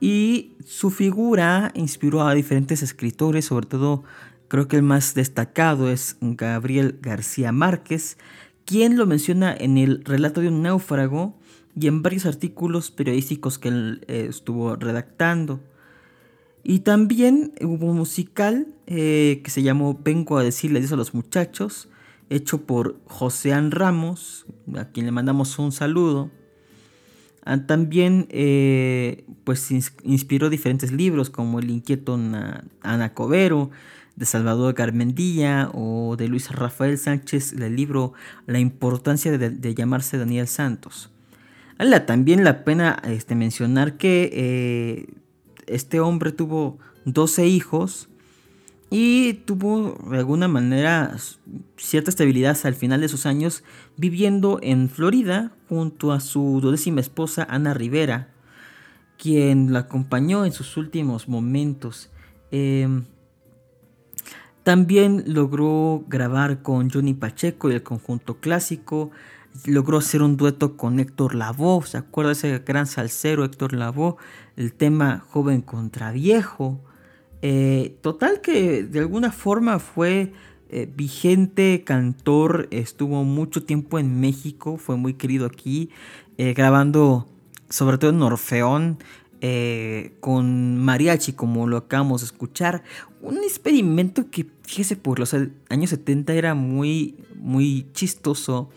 y 0.00 0.52
su 0.64 0.90
figura 0.90 1.72
inspiró 1.74 2.22
a 2.22 2.34
diferentes 2.34 2.82
escritores, 2.82 3.46
sobre 3.46 3.66
todo 3.66 4.04
creo 4.48 4.68
que 4.68 4.76
el 4.76 4.82
más 4.82 5.14
destacado 5.14 5.90
es 5.90 6.16
Gabriel 6.20 6.98
García 7.02 7.52
Márquez, 7.52 8.16
quien 8.64 8.96
lo 8.96 9.06
menciona 9.06 9.54
en 9.54 9.76
el 9.76 10.04
relato 10.04 10.40
de 10.40 10.48
un 10.48 10.62
náufrago 10.62 11.36
y 11.78 11.88
en 11.88 12.02
varios 12.02 12.26
artículos 12.26 12.90
periodísticos 12.90 13.58
que 13.58 13.68
él 13.68 14.04
estuvo 14.06 14.76
redactando. 14.76 15.60
Y 16.62 16.80
también 16.80 17.52
hubo 17.62 17.86
un 17.86 17.96
musical 17.96 18.68
que 18.86 19.42
se 19.46 19.62
llamó 19.62 19.98
Vengo 20.02 20.36
a 20.38 20.42
decirles 20.42 20.90
a 20.92 20.96
los 20.96 21.14
muchachos, 21.14 21.89
hecho 22.30 22.62
por 22.62 22.98
Joséán 23.06 23.72
Ramos, 23.72 24.46
a 24.76 24.86
quien 24.86 25.04
le 25.04 25.12
mandamos 25.12 25.58
un 25.58 25.72
saludo. 25.72 26.30
Ah, 27.44 27.66
también 27.66 28.26
eh, 28.30 29.24
pues 29.44 29.70
inspiró 29.70 30.50
diferentes 30.50 30.92
libros 30.92 31.30
como 31.30 31.58
El 31.58 31.70
inquieto 31.70 32.18
Ana 32.82 33.14
Covero, 33.14 33.70
de 34.16 34.26
Salvador 34.26 34.74
Garmendía 34.74 35.70
o 35.72 36.14
de 36.16 36.28
Luis 36.28 36.50
Rafael 36.50 36.98
Sánchez, 36.98 37.54
el 37.54 37.74
libro 37.74 38.12
La 38.46 38.58
importancia 38.58 39.36
de, 39.36 39.74
llamarse 39.74 40.18
Daniel 40.18 40.46
Santos. 40.46 41.10
también 42.06 42.44
la 42.44 42.62
pena 42.64 43.00
este, 43.04 43.34
mencionar 43.34 43.96
que 43.96 44.30
eh, 44.32 45.06
este 45.66 46.00
hombre 46.00 46.32
tuvo 46.32 46.78
12 47.06 47.46
hijos 47.46 48.09
y 48.90 49.34
tuvo 49.34 49.96
de 50.10 50.18
alguna 50.18 50.48
manera 50.48 51.16
cierta 51.76 52.10
estabilidad 52.10 52.58
al 52.64 52.74
final 52.74 53.00
de 53.00 53.08
sus 53.08 53.24
años 53.24 53.62
viviendo 53.96 54.58
en 54.62 54.88
Florida 54.88 55.52
junto 55.68 56.10
a 56.10 56.18
su 56.18 56.58
duodécima 56.60 57.00
esposa 57.00 57.46
Ana 57.48 57.72
Rivera, 57.72 58.34
quien 59.16 59.72
la 59.72 59.80
acompañó 59.80 60.44
en 60.44 60.52
sus 60.52 60.76
últimos 60.76 61.28
momentos. 61.28 62.10
Em, 62.50 63.04
también 64.64 65.22
logró 65.26 66.04
grabar 66.08 66.62
con 66.62 66.90
Johnny 66.90 67.14
Pacheco 67.14 67.70
y 67.70 67.74
el 67.74 67.84
conjunto 67.84 68.40
clásico. 68.40 69.12
Logró 69.66 69.98
hacer 69.98 70.22
un 70.22 70.36
dueto 70.36 70.76
con 70.76 70.98
Héctor 70.98 71.36
Lavoe. 71.36 71.86
¿Se 71.86 71.96
acuerda 71.96 72.32
ese 72.32 72.58
gran 72.58 72.86
salsero 72.86 73.44
Héctor 73.44 73.72
Lavoe? 73.72 74.16
El 74.56 74.72
tema 74.72 75.24
Joven 75.30 75.62
contra 75.62 76.10
Viejo. 76.10 76.80
Eh, 77.42 77.96
total 78.02 78.40
que 78.40 78.82
de 78.82 78.98
alguna 78.98 79.32
forma 79.32 79.78
fue 79.78 80.32
eh, 80.68 80.88
vigente 80.94 81.82
cantor, 81.84 82.68
estuvo 82.70 83.24
mucho 83.24 83.62
tiempo 83.62 83.98
en 83.98 84.20
México, 84.20 84.76
fue 84.76 84.96
muy 84.96 85.14
querido 85.14 85.46
aquí, 85.46 85.90
eh, 86.36 86.52
grabando 86.54 87.26
sobre 87.68 87.98
todo 87.98 88.10
en 88.10 88.22
Orfeón, 88.22 88.98
con 90.20 90.76
mariachi, 90.76 91.32
como 91.32 91.66
lo 91.66 91.78
acabamos 91.78 92.20
de 92.20 92.26
escuchar. 92.26 92.82
Un 93.22 93.38
experimento 93.38 94.30
que, 94.30 94.46
fíjese, 94.64 94.96
por 94.96 95.18
los 95.18 95.34
años 95.34 95.90
70 95.90 96.34
era 96.34 96.54
muy, 96.54 97.16
muy 97.36 97.86
chistoso. 97.94 98.68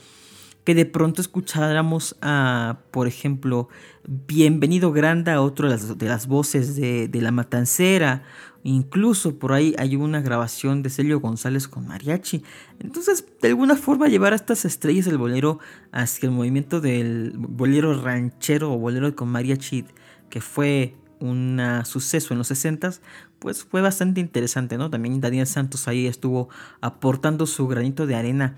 Que 0.63 0.75
de 0.75 0.85
pronto 0.85 1.21
escucháramos 1.21 2.15
a, 2.21 2.79
por 2.91 3.07
ejemplo, 3.07 3.69
Bienvenido 4.05 4.91
Granda, 4.91 5.41
otro 5.41 5.67
de 5.67 5.75
las, 5.75 5.97
de 5.97 6.07
las 6.07 6.27
voces 6.27 6.75
de, 6.75 7.07
de, 7.07 7.21
La 7.21 7.31
Matancera. 7.31 8.23
Incluso 8.63 9.39
por 9.39 9.53
ahí 9.53 9.75
hay 9.77 9.95
una 9.95 10.21
grabación 10.21 10.83
de 10.83 10.89
Celio 10.89 11.19
González 11.19 11.67
con 11.67 11.87
mariachi. 11.87 12.43
Entonces, 12.79 13.25
de 13.41 13.49
alguna 13.49 13.75
forma, 13.75 14.07
llevar 14.07 14.33
a 14.33 14.37
estas 14.37 14.63
estrellas 14.63 15.05
del 15.05 15.17
bolero 15.17 15.59
hacia 15.91 16.27
el 16.27 16.33
movimiento 16.33 16.79
del 16.79 17.33
bolero 17.35 18.01
ranchero 18.01 18.73
o 18.73 18.77
bolero 18.77 19.13
con 19.15 19.29
mariachi, 19.29 19.85
que 20.29 20.39
fue 20.39 20.95
un 21.19 21.61
suceso 21.85 22.33
en 22.33 22.39
los 22.39 22.47
60 22.47 22.91
pues 23.43 23.65
fue 23.65 23.81
bastante 23.81 24.21
interesante, 24.21 24.77
¿no? 24.77 24.89
También 24.89 25.19
Daniel 25.19 25.45
Santos 25.45 25.89
ahí 25.89 26.07
estuvo 26.07 26.47
aportando 26.79 27.45
su 27.45 27.67
granito 27.67 28.07
de 28.07 28.15
arena. 28.15 28.55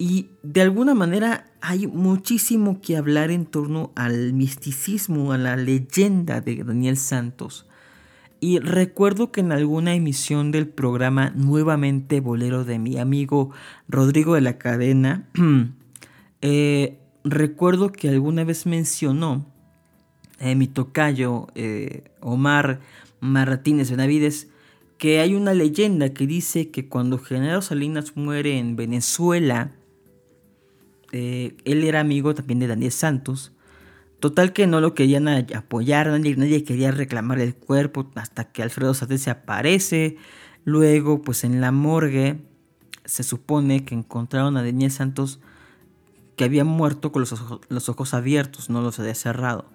Y 0.00 0.30
de 0.42 0.62
alguna 0.62 0.94
manera 0.94 1.44
hay 1.60 1.86
muchísimo 1.86 2.80
que 2.80 2.96
hablar 2.96 3.30
en 3.30 3.44
torno 3.44 3.92
al 3.94 4.32
misticismo, 4.32 5.32
a 5.32 5.36
la 5.36 5.56
leyenda 5.56 6.40
de 6.40 6.64
Daniel 6.64 6.96
Santos. 6.96 7.66
Y 8.40 8.60
recuerdo 8.60 9.30
que 9.30 9.42
en 9.42 9.52
alguna 9.52 9.94
emisión 9.94 10.52
del 10.52 10.68
programa 10.68 11.34
Nuevamente 11.36 12.20
Bolero 12.20 12.64
de 12.64 12.78
mi 12.78 12.96
amigo 12.96 13.50
Rodrigo 13.90 14.36
de 14.36 14.40
la 14.40 14.56
Cadena, 14.56 15.28
eh, 16.40 16.98
recuerdo 17.22 17.92
que 17.92 18.08
alguna 18.08 18.44
vez 18.44 18.64
mencionó 18.64 19.44
eh, 20.38 20.54
mi 20.54 20.66
tocayo 20.66 21.48
eh, 21.54 22.04
Omar 22.20 22.80
Martínez 23.20 23.90
Benavides 23.90 24.48
que 24.96 25.20
hay 25.20 25.34
una 25.34 25.52
leyenda 25.52 26.14
que 26.14 26.26
dice 26.26 26.70
que 26.70 26.88
cuando 26.88 27.18
General 27.18 27.62
Salinas 27.62 28.16
muere 28.16 28.58
en 28.58 28.76
Venezuela, 28.76 29.72
eh, 31.12 31.56
él 31.64 31.84
era 31.84 32.00
amigo 32.00 32.34
también 32.34 32.60
de 32.60 32.66
Daniel 32.66 32.92
Santos. 32.92 33.52
Total 34.20 34.52
que 34.52 34.66
no 34.66 34.80
lo 34.80 34.94
querían 34.94 35.28
apoyar, 35.28 36.08
nadie, 36.08 36.36
nadie 36.36 36.62
quería 36.62 36.90
reclamar 36.90 37.38
el 37.40 37.54
cuerpo 37.54 38.10
hasta 38.16 38.44
que 38.44 38.62
Alfredo 38.62 38.92
Sánchez 38.92 39.22
se 39.22 39.30
aparece. 39.30 40.16
Luego, 40.64 41.22
pues 41.22 41.44
en 41.44 41.60
la 41.60 41.72
morgue 41.72 42.38
se 43.06 43.22
supone 43.22 43.84
que 43.84 43.94
encontraron 43.94 44.56
a 44.56 44.62
Daniel 44.62 44.90
Santos 44.90 45.40
que 46.36 46.44
había 46.44 46.64
muerto 46.64 47.12
con 47.12 47.20
los 47.20 47.88
ojos, 47.88 48.14
abiertos, 48.14 48.70
no 48.70 48.80
los 48.80 48.98
había 48.98 49.14
cerrado. 49.14 49.66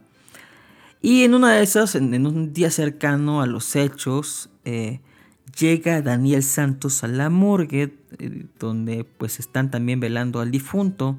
Y 1.01 1.23
en 1.23 1.35
una 1.35 1.53
de 1.53 1.61
esas, 1.61 1.93
en, 1.93 2.25
un 2.25 2.53
día 2.53 2.71
cercano 2.71 3.41
a 3.41 3.45
los 3.45 3.75
hechos, 3.75 4.49
eh, 4.63 4.99
llega 5.59 6.01
Daniel 6.01 6.43
Santos 6.43 7.03
a 7.03 7.07
la 7.07 7.29
morgue, 7.29 7.97
eh, 8.19 8.45
donde 8.59 9.03
pues 9.03 9.39
están 9.39 9.71
también 9.71 9.99
velando 9.99 10.41
al 10.41 10.51
difunto, 10.51 11.17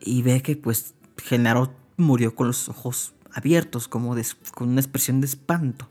y 0.00 0.22
ve 0.22 0.42
que 0.42 0.56
pues 0.56 0.94
Genaro 1.16 1.74
murió 1.96 2.34
con 2.34 2.48
los 2.48 2.68
ojos 2.68 3.14
abiertos, 3.32 3.88
como 3.88 4.14
con 4.54 4.68
una 4.68 4.80
expresión 4.80 5.20
de 5.20 5.26
espanto. 5.26 5.88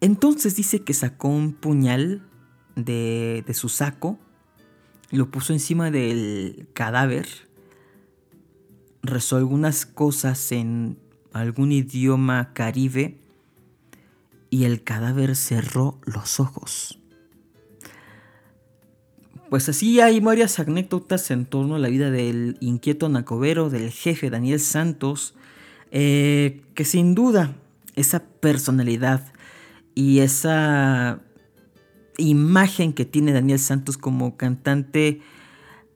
Entonces 0.00 0.56
dice 0.56 0.82
que 0.82 0.94
sacó 0.94 1.28
un 1.28 1.52
puñal 1.52 2.22
de, 2.76 3.44
de 3.46 3.54
su 3.54 3.68
saco, 3.68 4.18
lo 5.10 5.30
puso 5.30 5.52
encima 5.52 5.90
del 5.90 6.68
cadáver, 6.72 7.26
rezó 9.02 9.36
algunas 9.36 9.84
cosas 9.86 10.52
en 10.52 10.98
algún 11.32 11.72
idioma 11.72 12.52
caribe 12.52 13.19
y 14.50 14.64
el 14.64 14.82
cadáver 14.82 15.36
cerró 15.36 15.98
los 16.04 16.40
ojos. 16.40 16.98
Pues 19.48 19.68
así 19.68 20.00
hay 20.00 20.20
varias 20.20 20.58
anécdotas 20.60 21.30
en 21.30 21.44
torno 21.44 21.76
a 21.76 21.78
la 21.78 21.88
vida 21.88 22.10
del 22.10 22.56
inquieto 22.60 23.08
nacobero, 23.08 23.70
del 23.70 23.90
jefe 23.90 24.30
Daniel 24.30 24.60
Santos, 24.60 25.34
eh, 25.90 26.62
que 26.74 26.84
sin 26.84 27.14
duda 27.14 27.56
esa 27.96 28.22
personalidad 28.22 29.32
y 29.96 30.20
esa 30.20 31.20
imagen 32.16 32.92
que 32.92 33.04
tiene 33.04 33.32
Daniel 33.32 33.58
Santos 33.58 33.98
como 33.98 34.36
cantante, 34.36 35.20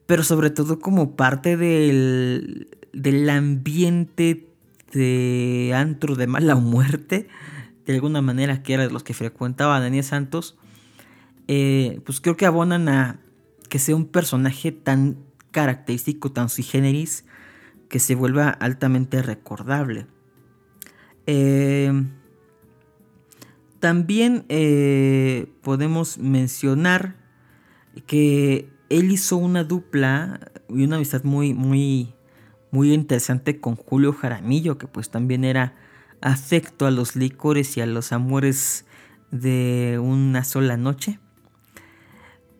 pero 0.05 0.23
sobre 0.23 0.49
todo 0.49 0.79
como 0.79 1.15
parte 1.15 1.55
del, 1.55 2.67
del 2.91 3.29
ambiente 3.29 4.49
de 4.91 5.71
antro 5.73 6.15
de 6.15 6.27
mala 6.27 6.55
muerte, 6.55 7.27
de 7.85 7.93
alguna 7.93 8.21
manera, 8.21 8.63
que 8.63 8.73
era 8.73 8.83
de 8.83 8.91
los 8.91 9.03
que 9.03 9.13
frecuentaba 9.13 9.79
Daniel 9.79 10.03
Santos, 10.03 10.57
eh, 11.47 12.01
pues 12.05 12.21
creo 12.21 12.37
que 12.37 12.45
abonan 12.45 12.89
a 12.89 13.19
que 13.69 13.79
sea 13.79 13.95
un 13.95 14.05
personaje 14.05 14.71
tan 14.71 15.17
característico, 15.51 16.31
tan 16.31 16.49
sui 16.49 16.63
generis, 16.63 17.25
que 17.89 17.99
se 17.99 18.15
vuelva 18.15 18.49
altamente 18.49 19.21
recordable. 19.21 20.07
Eh, 21.27 21.91
también 23.79 24.45
eh, 24.49 25.47
podemos 25.61 26.17
mencionar 26.17 27.15
que 28.07 28.69
él 28.89 29.11
hizo 29.11 29.37
una 29.37 29.63
dupla 29.63 30.39
y 30.69 30.83
una 30.83 30.95
amistad 30.95 31.23
muy, 31.23 31.53
muy, 31.53 32.13
muy 32.71 32.93
interesante 32.93 33.59
con 33.59 33.75
Julio 33.75 34.13
Jaramillo, 34.13 34.77
que 34.77 34.87
pues 34.87 35.09
también 35.09 35.43
era 35.43 35.75
afecto 36.25 36.87
a 36.87 36.91
los 36.91 37.15
licores 37.15 37.77
y 37.77 37.81
a 37.81 37.85
los 37.85 38.11
amores 38.11 38.85
de 39.29 39.99
una 40.01 40.43
sola 40.43 40.75
noche. 40.75 41.19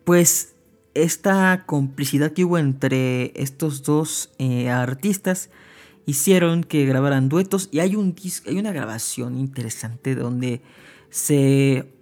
Pues 0.04 0.54
esta 0.94 1.64
complicidad 1.66 2.32
que 2.32 2.44
hubo 2.44 2.58
entre 2.58 3.32
estos 3.34 3.82
dos 3.82 4.30
eh, 4.38 4.70
artistas 4.70 5.50
hicieron 6.06 6.62
que 6.62 6.86
grabaran 6.86 7.28
duetos 7.28 7.68
y 7.72 7.80
hay, 7.80 7.96
un 7.96 8.14
hay 8.46 8.56
una 8.56 8.70
grabación 8.70 9.36
interesante 9.36 10.14
donde 10.14 10.62
se 11.10 11.92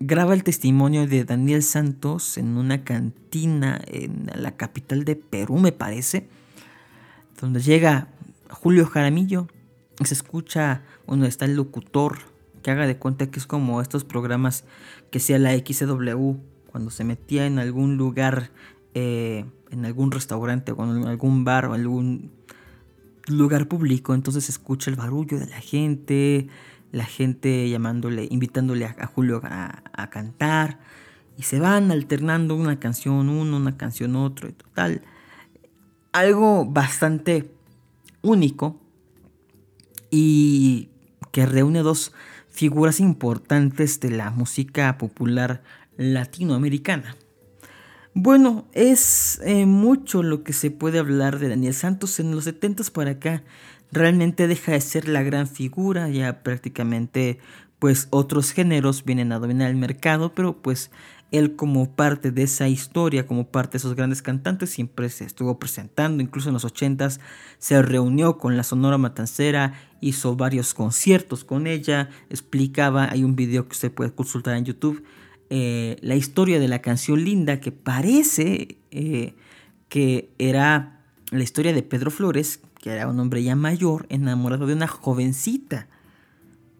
graba 0.00 0.34
el 0.34 0.44
testimonio 0.44 1.06
de 1.06 1.24
Daniel 1.24 1.62
Santos 1.62 2.36
en 2.36 2.58
una 2.58 2.84
cantina 2.84 3.80
en 3.86 4.30
la 4.34 4.54
capital 4.54 5.06
de 5.06 5.16
Perú, 5.16 5.58
me 5.58 5.72
parece, 5.72 6.28
donde 7.40 7.62
llega 7.62 8.08
Julio 8.50 8.84
Jaramillo 8.84 9.48
se 10.02 10.14
escucha, 10.14 10.82
bueno, 11.06 11.26
está 11.26 11.44
el 11.44 11.54
locutor 11.54 12.18
que 12.62 12.70
haga 12.70 12.86
de 12.86 12.96
cuenta 12.96 13.30
que 13.30 13.38
es 13.38 13.46
como 13.46 13.80
estos 13.80 14.04
programas 14.04 14.64
que 15.10 15.20
sea 15.20 15.38
la 15.38 15.52
XW, 15.52 16.32
cuando 16.66 16.90
se 16.90 17.04
metía 17.04 17.46
en 17.46 17.58
algún 17.58 17.96
lugar, 17.96 18.50
eh, 18.94 19.44
en 19.70 19.84
algún 19.84 20.10
restaurante 20.10 20.72
o 20.72 20.84
en 20.84 21.06
algún 21.06 21.44
bar 21.44 21.66
o 21.66 21.74
algún 21.74 22.32
lugar 23.26 23.68
público, 23.68 24.14
entonces 24.14 24.46
se 24.46 24.52
escucha 24.52 24.90
el 24.90 24.96
barullo 24.96 25.38
de 25.38 25.46
la 25.46 25.60
gente, 25.60 26.48
la 26.90 27.04
gente 27.04 27.68
llamándole, 27.68 28.26
invitándole 28.30 28.86
a, 28.86 29.06
Julio 29.06 29.40
a, 29.44 29.82
a, 29.92 30.10
cantar, 30.10 30.80
y 31.36 31.42
se 31.42 31.60
van 31.60 31.90
alternando 31.90 32.56
una 32.56 32.80
canción 32.80 33.28
uno, 33.28 33.56
una 33.56 33.76
canción 33.76 34.16
otro, 34.16 34.48
y 34.48 34.52
total. 34.52 35.02
Algo 36.12 36.64
bastante 36.64 37.50
único 38.22 38.80
y 40.16 40.90
que 41.32 41.44
reúne 41.44 41.80
dos 41.80 42.12
figuras 42.48 43.00
importantes 43.00 43.98
de 43.98 44.10
la 44.10 44.30
música 44.30 44.96
popular 44.96 45.64
latinoamericana. 45.96 47.16
Bueno, 48.14 48.68
es 48.74 49.40
eh, 49.44 49.66
mucho 49.66 50.22
lo 50.22 50.44
que 50.44 50.52
se 50.52 50.70
puede 50.70 51.00
hablar 51.00 51.40
de 51.40 51.48
Daniel 51.48 51.74
Santos 51.74 52.20
en 52.20 52.30
los 52.30 52.44
70 52.44 52.84
para 52.92 53.12
acá. 53.12 53.42
Realmente 53.90 54.46
deja 54.46 54.70
de 54.70 54.80
ser 54.80 55.08
la 55.08 55.24
gran 55.24 55.48
figura, 55.48 56.08
ya 56.08 56.44
prácticamente 56.44 57.40
pues 57.78 58.08
otros 58.10 58.52
géneros 58.52 59.04
vienen 59.04 59.32
a 59.32 59.38
dominar 59.38 59.70
el 59.70 59.76
mercado, 59.76 60.34
pero 60.34 60.56
pues 60.62 60.90
él 61.30 61.56
como 61.56 61.90
parte 61.90 62.30
de 62.30 62.44
esa 62.44 62.68
historia, 62.68 63.26
como 63.26 63.48
parte 63.48 63.72
de 63.72 63.78
esos 63.78 63.96
grandes 63.96 64.22
cantantes, 64.22 64.70
siempre 64.70 65.08
se 65.08 65.24
estuvo 65.24 65.58
presentando, 65.58 66.22
incluso 66.22 66.48
en 66.48 66.54
los 66.54 66.64
80s 66.64 67.18
se 67.58 67.82
reunió 67.82 68.38
con 68.38 68.56
la 68.56 68.62
Sonora 68.62 68.98
Matancera, 68.98 69.74
hizo 70.00 70.36
varios 70.36 70.74
conciertos 70.74 71.44
con 71.44 71.66
ella, 71.66 72.08
explicaba, 72.30 73.10
hay 73.10 73.24
un 73.24 73.34
video 73.34 73.66
que 73.66 73.72
usted 73.72 73.92
puede 73.92 74.12
consultar 74.12 74.56
en 74.56 74.64
YouTube, 74.64 75.02
eh, 75.50 75.96
la 76.00 76.14
historia 76.14 76.60
de 76.60 76.68
la 76.68 76.80
canción 76.80 77.24
Linda, 77.24 77.60
que 77.60 77.72
parece 77.72 78.78
eh, 78.90 79.34
que 79.88 80.30
era 80.38 81.00
la 81.30 81.42
historia 81.42 81.72
de 81.72 81.82
Pedro 81.82 82.10
Flores, 82.10 82.60
que 82.80 82.90
era 82.90 83.08
un 83.08 83.18
hombre 83.18 83.42
ya 83.42 83.56
mayor, 83.56 84.06
enamorado 84.08 84.66
de 84.66 84.74
una 84.74 84.86
jovencita, 84.86 85.88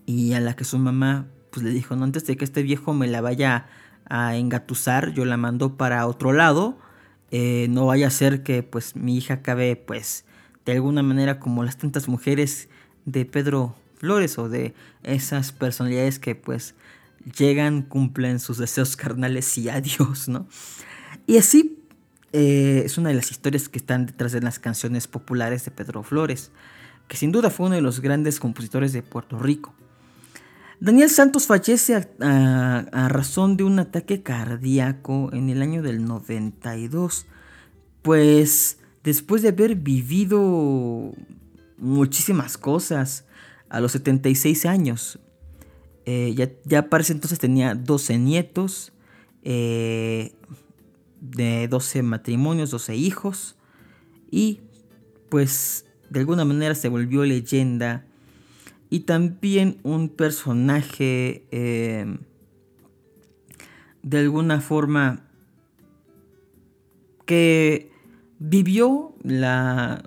y 0.07 0.35
a 0.35 0.41
la 0.41 0.55
que 0.55 0.65
su 0.65 0.79
mamá 0.79 1.27
pues, 1.51 1.65
le 1.65 1.71
dijo, 1.71 1.97
no, 1.97 2.05
antes 2.05 2.27
de 2.27 2.37
que 2.37 2.45
este 2.45 2.63
viejo 2.63 2.95
me 2.95 3.07
la 3.07 3.21
vaya 3.21 3.67
a 4.07 4.37
engatusar, 4.37 5.13
yo 5.13 5.25
la 5.25 5.37
mando 5.37 5.77
para 5.77 6.07
otro 6.07 6.33
lado. 6.33 6.79
Eh, 7.31 7.67
no 7.71 7.87
vaya 7.87 8.07
a 8.07 8.11
ser 8.11 8.43
que 8.43 8.63
pues 8.63 8.95
mi 8.95 9.17
hija 9.17 9.35
acabe 9.35 9.75
pues 9.75 10.25
de 10.65 10.73
alguna 10.73 11.03
manera 11.03 11.41
como 11.41 11.65
las 11.65 11.79
tantas 11.79 12.07
mujeres 12.07 12.69
de 13.07 13.25
Pedro 13.25 13.75
Flores 13.97 14.39
o 14.39 14.49
de 14.49 14.75
esas 15.03 15.53
personalidades 15.53 16.19
que 16.19 16.35
pues 16.35 16.75
llegan, 17.37 17.83
cumplen 17.83 18.39
sus 18.39 18.59
deseos 18.59 18.97
carnales 18.97 19.57
y 19.59 19.69
adiós, 19.69 20.29
¿no? 20.29 20.47
Y 21.27 21.39
así 21.39 21.79
eh, 22.33 22.83
es 22.85 22.99
una 22.99 23.09
de 23.09 23.15
las 23.15 23.31
historias 23.31 23.69
que 23.69 23.79
están 23.79 24.07
detrás 24.07 24.33
de 24.33 24.41
las 24.41 24.59
canciones 24.59 25.07
populares 25.09 25.65
de 25.65 25.71
Pedro 25.71 26.03
Flores, 26.03 26.51
que 27.09 27.17
sin 27.17 27.33
duda 27.33 27.51
fue 27.51 27.67
uno 27.67 27.77
de 27.77 27.81
los 27.81 28.01
grandes 28.01 28.41
compositores 28.41 28.93
de 28.93 29.03
Puerto 29.03 29.39
Rico. 29.39 29.75
Daniel 30.85 31.09
Santos 31.09 31.47
fallece 31.47 31.95
a, 32.21 33.09
razón 33.09 33.57
de 33.57 33.65
un 33.65 33.79
ataque 33.79 34.23
cardíaco 34.23 35.31
en 35.33 35.49
el 35.49 35.63
año 35.63 35.81
del 35.81 36.05
92, 36.05 37.25
pues 38.03 38.81
después 39.03 39.41
de 39.41 39.49
haber 39.49 39.77
vivido 39.77 41.15
muchísimas 41.79 42.59
cosas 42.59 43.25
a 43.71 43.81
los 43.81 43.93
76 43.93 44.67
años, 44.67 45.19
eh, 46.05 46.35
ya, 46.37 46.51
ya 46.67 46.91
para 46.91 47.01
ese 47.01 47.15
entonces 47.15 47.39
tenía 47.39 47.75
12 47.75 48.19
nietos, 48.19 48.93
eh, 49.43 50.35
de 51.23 51.67
12 51.67 52.03
matrimonios, 52.03 52.71
12 52.71 52.95
hijos, 52.95 53.57
y 54.31 54.61
pues 55.31 55.87
de 56.11 56.21
alguna 56.21 56.45
manera 56.45 56.75
se 56.75 56.91
volvió 56.91 57.25
leyenda 57.25 58.05
y 58.95 59.01
también 59.01 59.81
un 59.83 60.09
personaje 60.09 61.49
eh, 61.51 62.17
de 64.05 64.19
alguna 64.19 64.61
forma 64.61 65.25
que 67.27 67.91
vivió 68.39 69.13
la, 69.25 70.05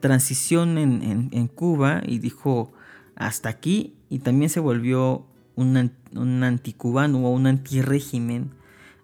transición 0.00 0.78
en, 0.78 1.46
Cuba 1.46 2.02
y 2.04 2.18
dijo 2.18 2.72
hasta 3.14 3.50
aquí 3.50 3.94
y 4.10 4.18
también 4.18 4.50
se 4.50 4.58
volvió 4.58 5.28
un, 5.54 5.92
un 6.16 6.42
anticubano 6.42 7.18
o 7.24 7.30
un 7.30 7.46
antirégimen 7.46 8.50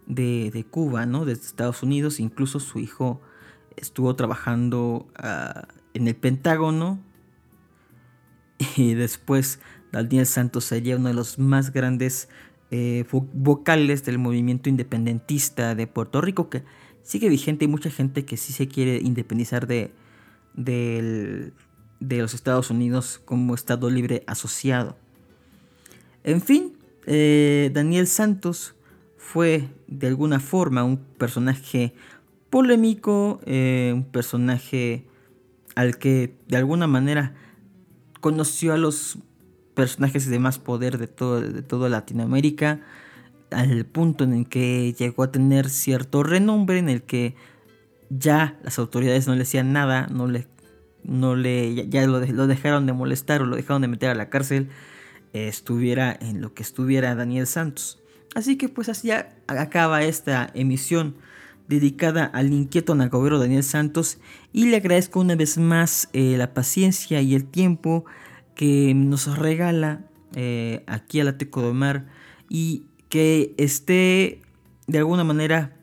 de, 0.09 0.51
de 0.53 0.64
Cuba, 0.64 1.07
¿no? 1.07 1.24
de 1.24 1.35
Estados 1.35 1.85
Unidos, 1.85 2.18
incluso 2.18 2.59
su 2.59 2.81
hijo 2.81 3.20
estuvo 3.76 4.16
trabajando 4.16 5.07
ah, 5.14 5.68
en 5.95 6.09
el 6.09 6.16
Pentágono 6.16 6.99
y 8.76 8.94
después 8.94 9.61
Daniel 9.92 10.26
Santos 10.26 10.64
sería 10.64 10.96
uno 10.96 11.08
de 11.08 11.14
los 11.14 11.38
más 11.38 11.72
grandes 11.72 12.28
eh, 12.70 13.04
vocales 13.32 14.04
del 14.04 14.18
movimiento 14.18 14.68
independentista 14.68 15.74
de 15.74 15.86
Puerto 15.86 16.20
Rico, 16.20 16.50
que 16.50 16.62
sigue 17.02 17.28
vigente 17.28 17.64
y 17.64 17.68
mucha 17.68 17.90
gente 17.90 18.24
que 18.24 18.36
sí 18.36 18.52
se 18.52 18.68
quiere 18.68 18.98
independizar 18.98 19.66
de, 19.66 19.92
de 20.54 21.52
los 22.00 22.34
Estados 22.34 22.70
Unidos 22.70 23.20
como 23.24 23.54
Estado 23.54 23.90
libre 23.90 24.22
asociado. 24.26 24.96
En 26.22 26.40
fin, 26.42 26.74
eh, 27.06 27.70
Daniel 27.72 28.06
Santos 28.06 28.74
fue 29.16 29.68
de 29.86 30.06
alguna 30.06 30.38
forma 30.38 30.84
un 30.84 30.98
personaje 30.98 31.94
polémico, 32.50 33.40
eh, 33.46 33.92
un 33.94 34.04
personaje 34.04 35.04
al 35.74 35.98
que 35.98 36.34
de 36.48 36.56
alguna 36.56 36.86
manera 36.86 37.34
conoció 38.21 38.75
a 38.75 38.79
los 38.79 39.18
personajes 39.75 40.29
de 40.29 40.39
más 40.39 40.59
poder 40.59 40.99
de, 40.99 41.07
todo, 41.07 41.41
de 41.41 41.62
toda 41.62 41.89
Latinoamérica, 41.89 42.81
al 43.51 43.85
punto 43.87 44.25
en 44.25 44.35
el 44.35 44.49
que 44.49 44.95
llegó 44.99 45.23
a 45.23 45.33
tener 45.33 45.71
cierto 45.71 46.23
renombre, 46.23 46.79
en 46.79 46.89
el 46.89 47.03
que 47.03 47.35
ya 48.11 48.59
las 48.62 48.79
autoridades 48.79 49.27
no 49.27 49.35
le 49.35 49.43
hacían 49.43 49.73
nada, 49.73 50.07
no 50.09 50.27
le, 50.27 50.47
no 51.03 51.37
le, 51.37 51.89
ya, 51.89 52.07
lo, 52.07 52.21
dejaron 52.21 52.87
de 52.87 52.93
molestar 52.93 53.43
o 53.43 53.47
lo 53.47 53.57
dejaron 53.57 53.83
de 53.83 53.89
meter 53.89 54.11
a 54.11 54.14
la 54.14 54.29
cárcel, 54.29 54.68
estuviera 55.33 56.16
en 56.21 56.41
lo 56.41 56.55
que 56.55 56.62
estuviera 56.62 57.14
Daniel 57.14 57.47
Santos. 57.47 58.03
Así 58.35 58.57
que 58.57 58.68
pues 58.68 58.89
así 58.89 59.11
acaba 59.47 60.03
esta 60.03 60.51
emisión 60.55 61.16
dedicada 61.71 62.25
al 62.25 62.53
inquieto 62.53 62.97
nagobero 62.97 63.39
Daniel 63.39 63.62
Santos 63.62 64.18
y 64.53 64.66
le 64.66 64.77
agradezco 64.77 65.21
una 65.21 65.37
vez 65.37 65.57
más 65.57 66.09
eh, 66.12 66.35
la 66.37 66.53
paciencia 66.53 67.23
y 67.23 67.37
el 67.37 67.45
tiempo 67.45 68.05
que 68.57 68.93
nos 68.93 69.39
regala 69.39 70.05
eh, 70.35 70.83
aquí 70.89 71.21
a 71.21 71.25
la 71.25 71.39
Teco 71.39 71.62
de 71.62 72.03
y 72.49 72.87
que 73.09 73.55
esté 73.57 74.43
de 74.89 74.99
alguna 74.99 75.23
manera 75.23 75.77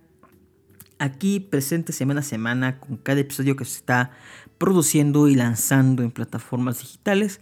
aquí 1.00 1.40
presente 1.40 1.94
semana 1.94 2.20
a 2.20 2.24
semana 2.24 2.80
con 2.82 2.98
cada 2.98 3.22
episodio 3.22 3.56
que 3.56 3.64
se 3.64 3.78
está 3.78 4.12
produciendo 4.58 5.30
y 5.30 5.36
lanzando 5.36 6.04
en 6.04 6.12
plataformas 6.12 6.80
digitales. 6.80 7.40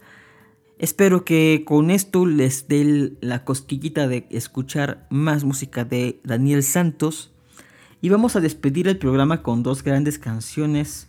Espero 0.77 1.25
que 1.25 1.63
con 1.65 1.89
esto 1.89 2.27
les 2.27 2.67
dé 2.67 3.13
la 3.21 3.43
cosquillita 3.43 4.07
de 4.07 4.27
escuchar 4.29 5.07
más 5.09 5.45
música 5.45 5.83
de 5.83 6.19
Daniel 6.23 6.61
Santos 6.61 7.31
y 8.05 8.09
vamos 8.09 8.35
a 8.35 8.39
despedir 8.39 8.87
el 8.87 8.99
programa 8.99 9.41
con 9.41 9.63
dos 9.63 9.81
grandes 9.81 10.19
canciones. 10.19 11.07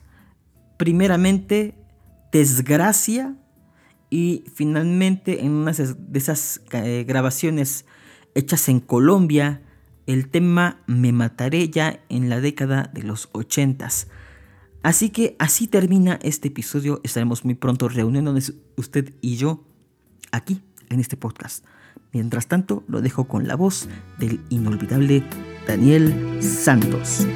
Primeramente, 0.79 1.75
Desgracia. 2.33 3.37
Y 4.09 4.45
finalmente, 4.55 5.45
en 5.45 5.51
una 5.51 5.73
de 5.73 6.19
esas 6.19 6.63
eh, 6.73 7.05
grabaciones 7.07 7.85
hechas 8.35 8.71
en 8.71 8.81
Colombia, 8.81 9.61
el 10.07 10.31
tema 10.31 10.81
Me 10.87 11.13
Mataré 11.13 11.69
ya 11.69 12.01
en 12.09 12.31
la 12.31 12.41
década 12.41 12.91
de 12.95 13.03
los 13.03 13.29
ochentas. 13.33 14.09
Así 14.83 15.11
que 15.11 15.37
así 15.39 15.67
termina 15.67 16.19
este 16.23 16.49
episodio. 16.49 17.03
Estaremos 17.05 17.45
muy 17.45 17.57
pronto 17.57 17.91
reuniéndonos 17.91 18.55
usted 18.77 19.13
y 19.21 19.37
yo 19.37 19.67
aquí 20.33 20.63
en 20.89 21.01
este 21.01 21.19
podcast. 21.19 21.63
Mientras 22.17 22.47
tanto, 22.47 22.83
lo 22.89 23.03
dejo 23.03 23.25
con 23.25 23.47
la 23.47 23.57
voz 23.57 23.91
del 24.19 24.41
inolvidable 24.49 25.23
Daniel 25.67 26.39
Santos. 26.41 27.27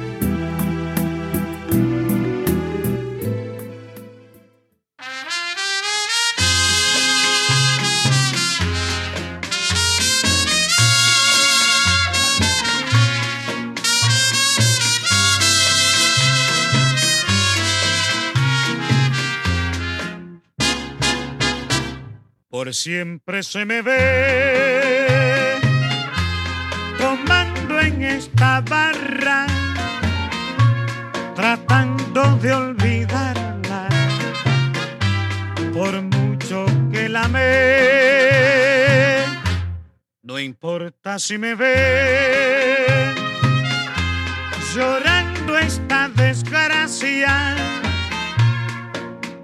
Siempre 22.71 23.43
se 23.43 23.65
me 23.65 23.81
ve 23.81 25.59
en 27.81 28.01
esta 28.03 28.61
barra, 28.61 29.47
tratando 31.35 32.37
de 32.37 32.53
olvidarla, 32.53 33.89
por 35.73 36.01
mucho 36.01 36.65
que 36.91 37.09
la 37.09 37.23
amé. 37.23 37.41
No 40.23 40.39
importa 40.39 41.19
si 41.19 41.37
me 41.37 41.55
ve 41.55 43.13
llorando 44.73 45.57
esta 45.57 46.09
desgracia, 46.09 47.55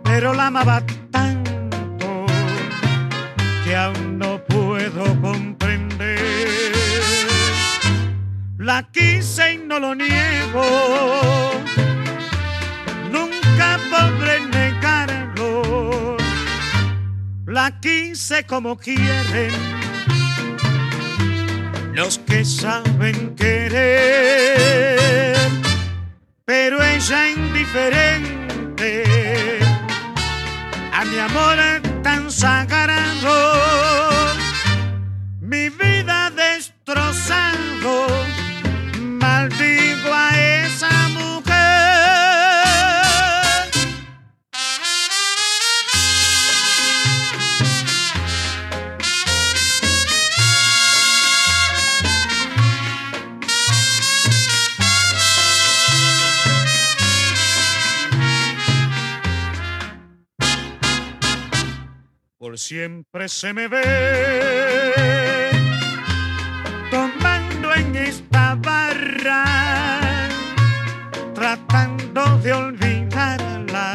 pero 0.03 0.34
la 0.34 0.47
amaba 0.47 0.82
que 3.68 3.76
aún 3.76 4.18
no 4.18 4.41
puedo 4.45 5.03
comprender. 5.22 6.72
La 8.57 8.82
quise 8.93 9.55
y 9.55 9.57
no 9.57 9.78
lo 9.80 9.93
niego, 9.93 10.63
nunca 13.11 13.78
podré 13.91 14.39
negarlo. 14.59 16.15
La 17.45 17.78
quise 17.82 18.45
como 18.45 18.78
quieren 18.78 19.51
los 21.93 22.20
que 22.20 22.45
saben 22.45 23.36
querer, 23.36 25.36
pero 26.45 26.82
ella 26.82 27.30
indiferente 27.30 29.03
a 30.93 31.03
mi 31.03 31.18
amor 31.18 31.86
tan 32.39 32.67
sagrado, 32.67 34.33
mi 35.41 35.69
vida 35.69 35.96
siempre 62.68 63.30
se 63.30 63.53
me 63.53 63.70
ve 63.70 63.82
tomando 66.91 67.74
en 67.74 67.95
esta 67.95 68.55
barra, 68.55 69.45
tratando 71.34 72.38
de 72.39 72.51
olvidarla, 72.51 73.93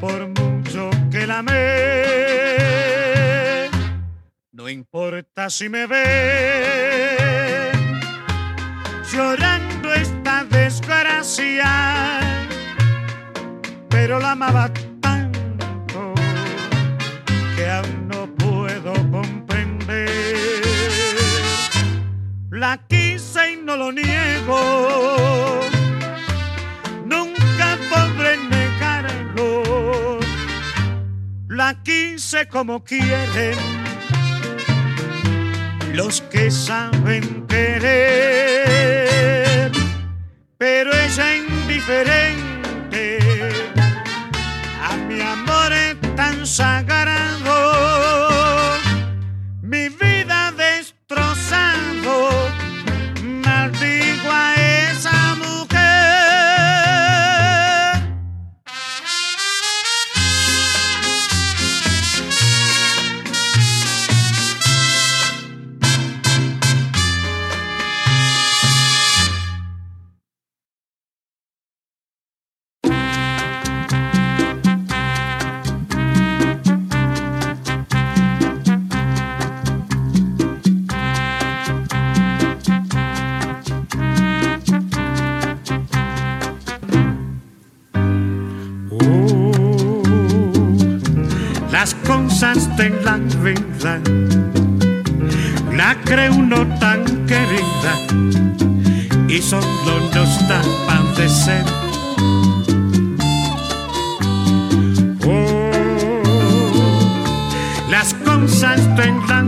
por 0.00 0.26
mucho 0.26 0.90
que 1.12 1.24
la 1.24 1.38
amé. 1.38 1.52
No 4.50 4.68
importa 4.68 5.50
si 5.50 5.68
me 5.68 5.86
ve 5.86 7.70
llorando 9.12 9.94
esta 9.94 10.42
desgracia, 10.50 12.18
pero 13.88 14.18
la 14.18 14.32
amaba 14.32 14.72
no 23.72 23.78
lo 23.86 23.92
niego, 23.92 25.60
nunca 27.06 27.78
podré 27.90 28.36
negarlo. 28.50 30.18
La 31.48 31.82
quise 31.82 32.48
como 32.48 32.84
quieren 32.84 33.56
los 35.92 36.20
que 36.22 36.50
saben 36.50 37.46
querer, 37.46 37.72
pero 40.58 40.90
ella 40.92 41.36
indiferente 41.36 43.18
a 44.82 44.96
mi 44.96 45.20
amor 45.20 45.72
es 45.72 45.96
tan 46.16 46.46
sagrado, 46.46 47.01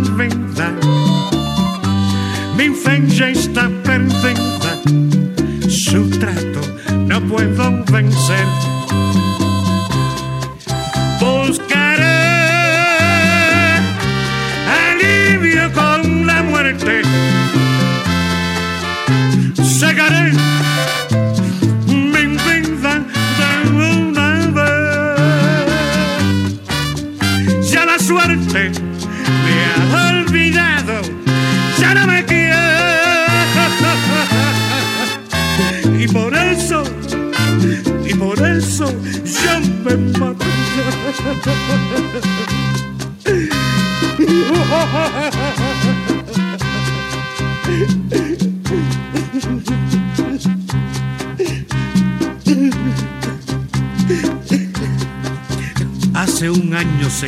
de 0.04 0.43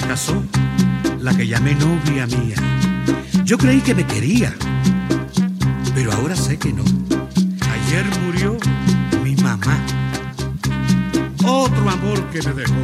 se 0.01 0.07
casó 0.07 0.45
la 1.21 1.35
que 1.35 1.47
llamé 1.47 1.75
novia 1.75 2.27
mía. 2.27 2.57
Yo 3.45 3.57
creí 3.57 3.81
que 3.81 3.95
me 3.95 4.05
quería, 4.05 4.53
pero 5.95 6.13
ahora 6.13 6.37
sé 6.37 6.59
que 6.59 6.71
no. 6.71 6.85
Ayer 7.73 8.05
murió 8.23 8.59
mi 9.25 9.35
mamá. 9.37 9.79
Otro 11.47 11.89
amor 11.89 12.23
que 12.31 12.43
me 12.43 12.53
dejó, 12.53 12.83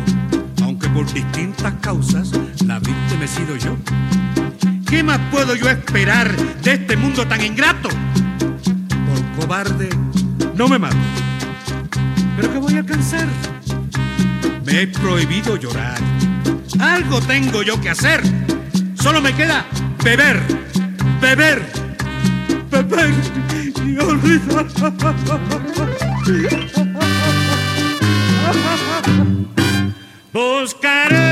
aunque 0.63 0.89
por 0.89 1.05
distintas 1.13 1.75
causas 1.83 2.31
la 2.65 2.79
víctima 2.79 3.25
he 3.25 3.29
sido 3.29 3.57
yo. 3.57 3.77
¿Qué 4.89 5.03
más 5.03 5.21
puedo 5.31 5.55
yo 5.55 5.69
esperar 5.69 6.35
de 6.63 6.73
este 6.73 6.97
mundo 6.97 7.27
tan 7.27 7.45
ingrato? 7.45 7.91
Por 7.91 9.41
cobarde 9.41 9.91
no 10.55 10.67
me 10.67 10.79
mato. 10.79 10.97
¿Pero 12.37 12.53
qué 12.53 12.59
voy 12.59 12.77
a 12.77 12.79
alcanzar? 12.79 13.27
Me 14.65 14.83
he 14.83 14.87
prohibido 14.87 15.57
llorar. 15.57 16.22
Algo 16.81 17.21
tengo 17.21 17.63
yo 17.63 17.81
que 17.81 17.91
hacer. 17.91 18.23
Solo 18.95 19.21
me 19.21 19.35
queda 19.35 19.67
beber, 20.03 20.41
beber, 21.21 21.63
beber 22.71 23.15
y 23.85 23.99
olvidar. 23.99 24.67
Buscaré 30.33 31.32